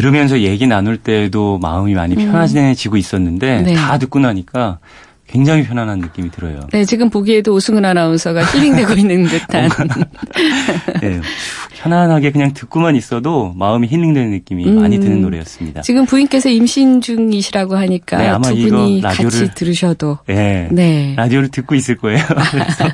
[0.00, 3.74] 들으면서 얘기 나눌 때도 마음이 많이 편안해지고 있었는데 네.
[3.74, 4.78] 다 듣고 나니까
[5.28, 6.60] 굉장히 편안한 느낌이 들어요.
[6.72, 9.68] 네, 지금 보기에도 오승은 아나운서가 힐링되고 있는 듯한.
[11.02, 11.20] 네,
[11.82, 14.80] 편안하게 그냥 듣고만 있어도 마음이 힐링되는 느낌이 음.
[14.80, 15.82] 많이 드는 노래였습니다.
[15.82, 20.18] 지금 부인께서 임신 중이시라고 하니까 네, 아마 두 분이 라디오를- 같이 들으셔도.
[20.26, 20.66] 네.
[20.72, 21.14] 네.
[21.16, 22.24] 라디오를 듣고 있을 거예요.
[22.50, 22.84] 그래서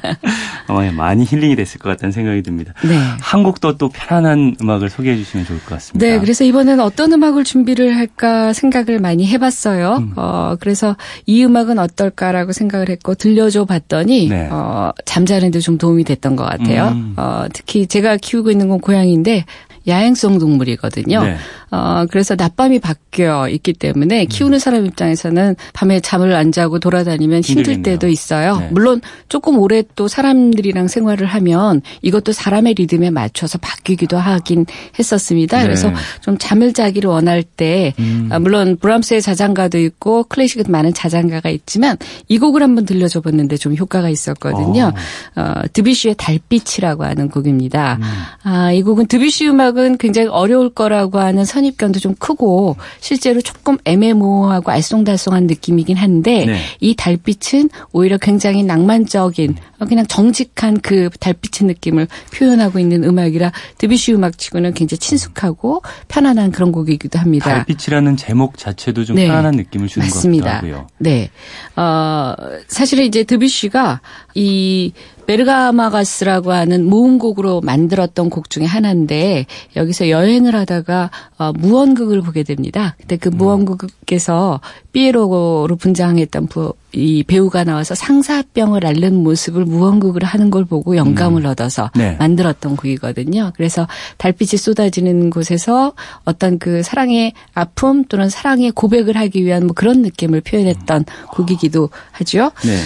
[0.68, 2.72] 아마 많이 힐링이 됐을 것 같다는 생각이 듭니다.
[2.84, 2.98] 네.
[3.20, 6.06] 한 곡도 또 편안한 음악을 소개해 주시면 좋을 것 같습니다.
[6.06, 9.96] 네, 그래서 이번에는 어떤 음악을 준비를 할까 생각을 많이 해봤어요.
[9.98, 10.12] 음.
[10.16, 14.48] 어, 그래서 이 음악은 어떨까라고 생각을 했고 들려줘 봤더니 네.
[14.50, 16.88] 어, 잠자는데 좀 도움이 됐던 것 같아요.
[16.88, 17.14] 음.
[17.16, 19.44] 어, 특히 제가 키우고 있는 건 고양이인데
[19.88, 21.22] 야행성 동물이거든요.
[21.22, 21.36] 네.
[21.70, 24.26] 어, 그래서 낮밤이 바뀌어 있기 때문에 음.
[24.28, 27.82] 키우는 사람 입장에서는 밤에 잠을 안 자고 돌아다니면 힘들 힘들겠네요.
[27.82, 28.58] 때도 있어요.
[28.58, 28.68] 네.
[28.70, 34.66] 물론 조금 오래 또 사람들이랑 생활을 하면 이것도 사람의 리듬에 맞춰서 바뀌기도 하긴
[34.98, 35.58] 했었습니다.
[35.58, 35.64] 네.
[35.64, 38.28] 그래서 좀 잠을 자기를 원할 때 음.
[38.30, 41.96] 아, 물론 브람스의 자장가도 있고 클래식에도 많은 자장가가 있지만
[42.28, 44.92] 이 곡을 한번 들려줘 봤는데 좀 효과가 있었거든요.
[45.34, 47.98] 어, 드뷔시의 달빛이라고 하는 곡입니다.
[48.00, 48.02] 음.
[48.44, 54.70] 아, 이 곡은 드뷔시 음악은 굉장히 어려울 거라고 하는 선입견도 좀 크고 실제로 조금 애매모호하고
[54.70, 56.60] 알쏭달쏭한 느낌이긴 한데 네.
[56.80, 64.12] 이 달빛은 오히려 굉장히 낭만적인 어, 그냥 정직한 그 달빛의 느낌을 표현하고 있는 음악이라 드뷔시
[64.12, 67.46] 음악치고는 굉장히 친숙하고 편안한 그런 곡이기도 합니다.
[67.46, 69.26] 달빛이라는 제목 자체도 좀 네.
[69.26, 70.44] 편안한 느낌을 주는 맞습니다.
[70.44, 70.86] 것 같기도 하고요.
[70.98, 71.30] 네.
[71.76, 72.34] 어,
[72.68, 74.00] 사실은 이제 드뷔시가
[74.34, 74.92] 이
[75.26, 82.96] 베르가마가스라고 하는 모음곡으로 만들었던 곡 중에 하나인데 여기서 여행을 하다가 어, 무언극을 보게 됩니다.
[82.98, 84.60] 근데 그 무언극에서
[84.92, 91.90] 삐에로로 분장했던 부, 이 배우가 나와서 상사병을 앓는 모습을 무언극을 하는 걸 보고 영감을 얻어서
[91.94, 92.16] 네.
[92.18, 93.52] 만들었던 곡이거든요.
[93.54, 93.86] 그래서
[94.16, 95.92] 달빛이 쏟아지는 곳에서
[96.24, 102.50] 어떤 그 사랑의 아픔 또는 사랑의 고백을 하기 위한 뭐 그런 느낌을 표현했던 곡이기도 하죠.
[102.64, 102.76] 네.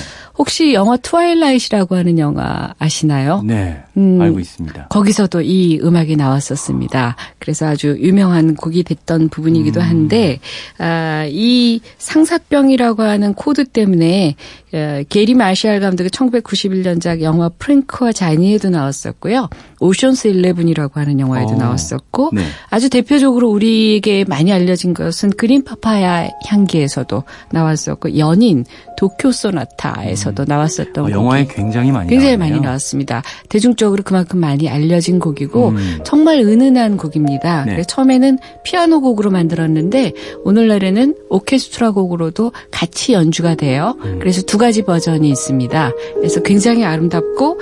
[0.40, 3.42] 혹시 영화 Twilight라고 하는 영화 아시나요?
[3.44, 3.82] 네.
[3.98, 4.18] 음.
[4.22, 4.86] 알고 있습니다.
[4.88, 7.16] 거기서도 이 음악이 나왔었습니다.
[7.38, 10.40] 그래서 아주 유명한 곡이 됐던 부분이기도 한데
[10.78, 14.34] 아, 이 상사병이라고 하는 코드 때문에 때문에
[14.72, 19.48] 어, 게리 마샬 감독의 1991년작 영화 프랭크와 자니에도 나왔었고요.
[19.80, 22.42] 오션스 11이라고 하는 영화에도 어, 나왔었고 네.
[22.68, 28.64] 아주 대표적으로 우리에게 많이 알려진 것은 그린 파파야 향기에서도 나왔었고 연인
[28.96, 32.56] 도쿄 소나타에서도 나왔었던 어, 영화에 굉장히 많이 굉장히 나왔네요.
[32.56, 33.22] 많이 나왔습니다.
[33.48, 35.98] 대중적으로 그만큼 많이 알려진 곡이고 음.
[36.04, 37.64] 정말 은은한 곡입니다.
[37.64, 37.82] 네.
[37.82, 40.12] 처음에는 피아노 곡으로 만들었는데
[40.44, 43.96] 오늘날에는 오케스트라 곡으로도 같이 연주가 돼요.
[44.04, 44.18] 음.
[44.18, 45.90] 그래서 두 가지 버전이 있습니다.
[46.14, 47.58] 그래서 굉장히 아름답고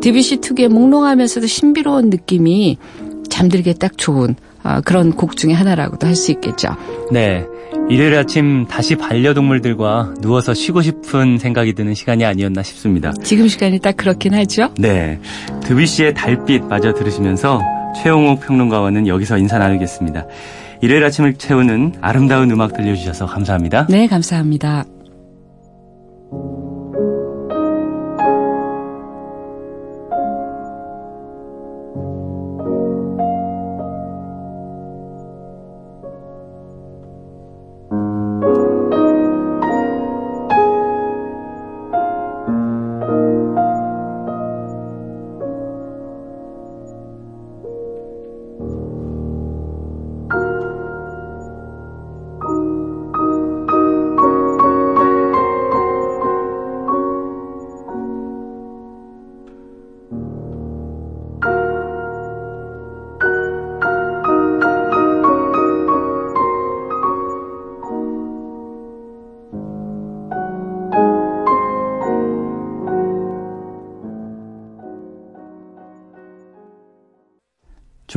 [0.00, 2.78] 드뷔시 특유의 몽롱하면서도 신비로운 느낌이
[3.28, 6.68] 잠들기에 딱 좋은 어, 그런 곡 중에 하나라고도 할 수 있겠죠.
[7.10, 7.44] 네.
[7.90, 13.12] 일요일 아침 다시 반려동물들과 누워서 쉬고 싶은 생각이 드는 시간이 아니었나 싶습니다.
[13.24, 14.72] 지금 시간이 딱 그렇긴 하죠.
[14.78, 15.18] 네.
[15.64, 17.60] 드뷔시의 달빛 마저 들으시면서
[18.00, 20.26] 최용욱 평론가와는 여기서 인사 나누겠습니다.
[20.80, 23.86] 일요일 아침을 채우는 아름다운 음악 들려주셔서 감사합니다.
[23.88, 24.84] 네, 감사합니다.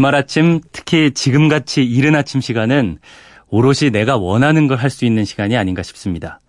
[0.06, 3.00] 주말 아침, 특히 지금같이 이른 아침 시간은
[3.48, 6.40] 오롯이 내가 원하는 걸 할 수 있는 시간이 아닌가 싶습니다.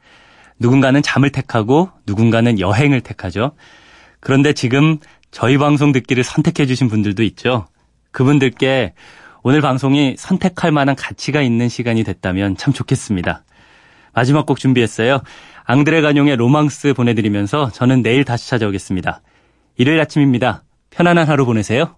[0.58, 3.52] 누군가는 잠을 택하고 누군가는 여행을 택하죠.
[4.20, 4.98] 그런데 지금
[5.30, 7.66] 저희 방송 듣기를 선택해 주신 분들도 있죠.
[8.10, 8.92] 그분들께
[9.42, 13.42] 오늘 방송이 선택할 만한 가치가 있는 시간이 됐다면 참 좋겠습니다.
[14.12, 15.22] 마지막 곡 준비했어요.
[15.64, 19.22] 앙드레 가뇽의 로망스 보내드리면서 저는 내일 다시 찾아오겠습니다.
[19.78, 20.62] 일요일 아침입니다.
[20.90, 21.96] 편안한 하루 보내세요.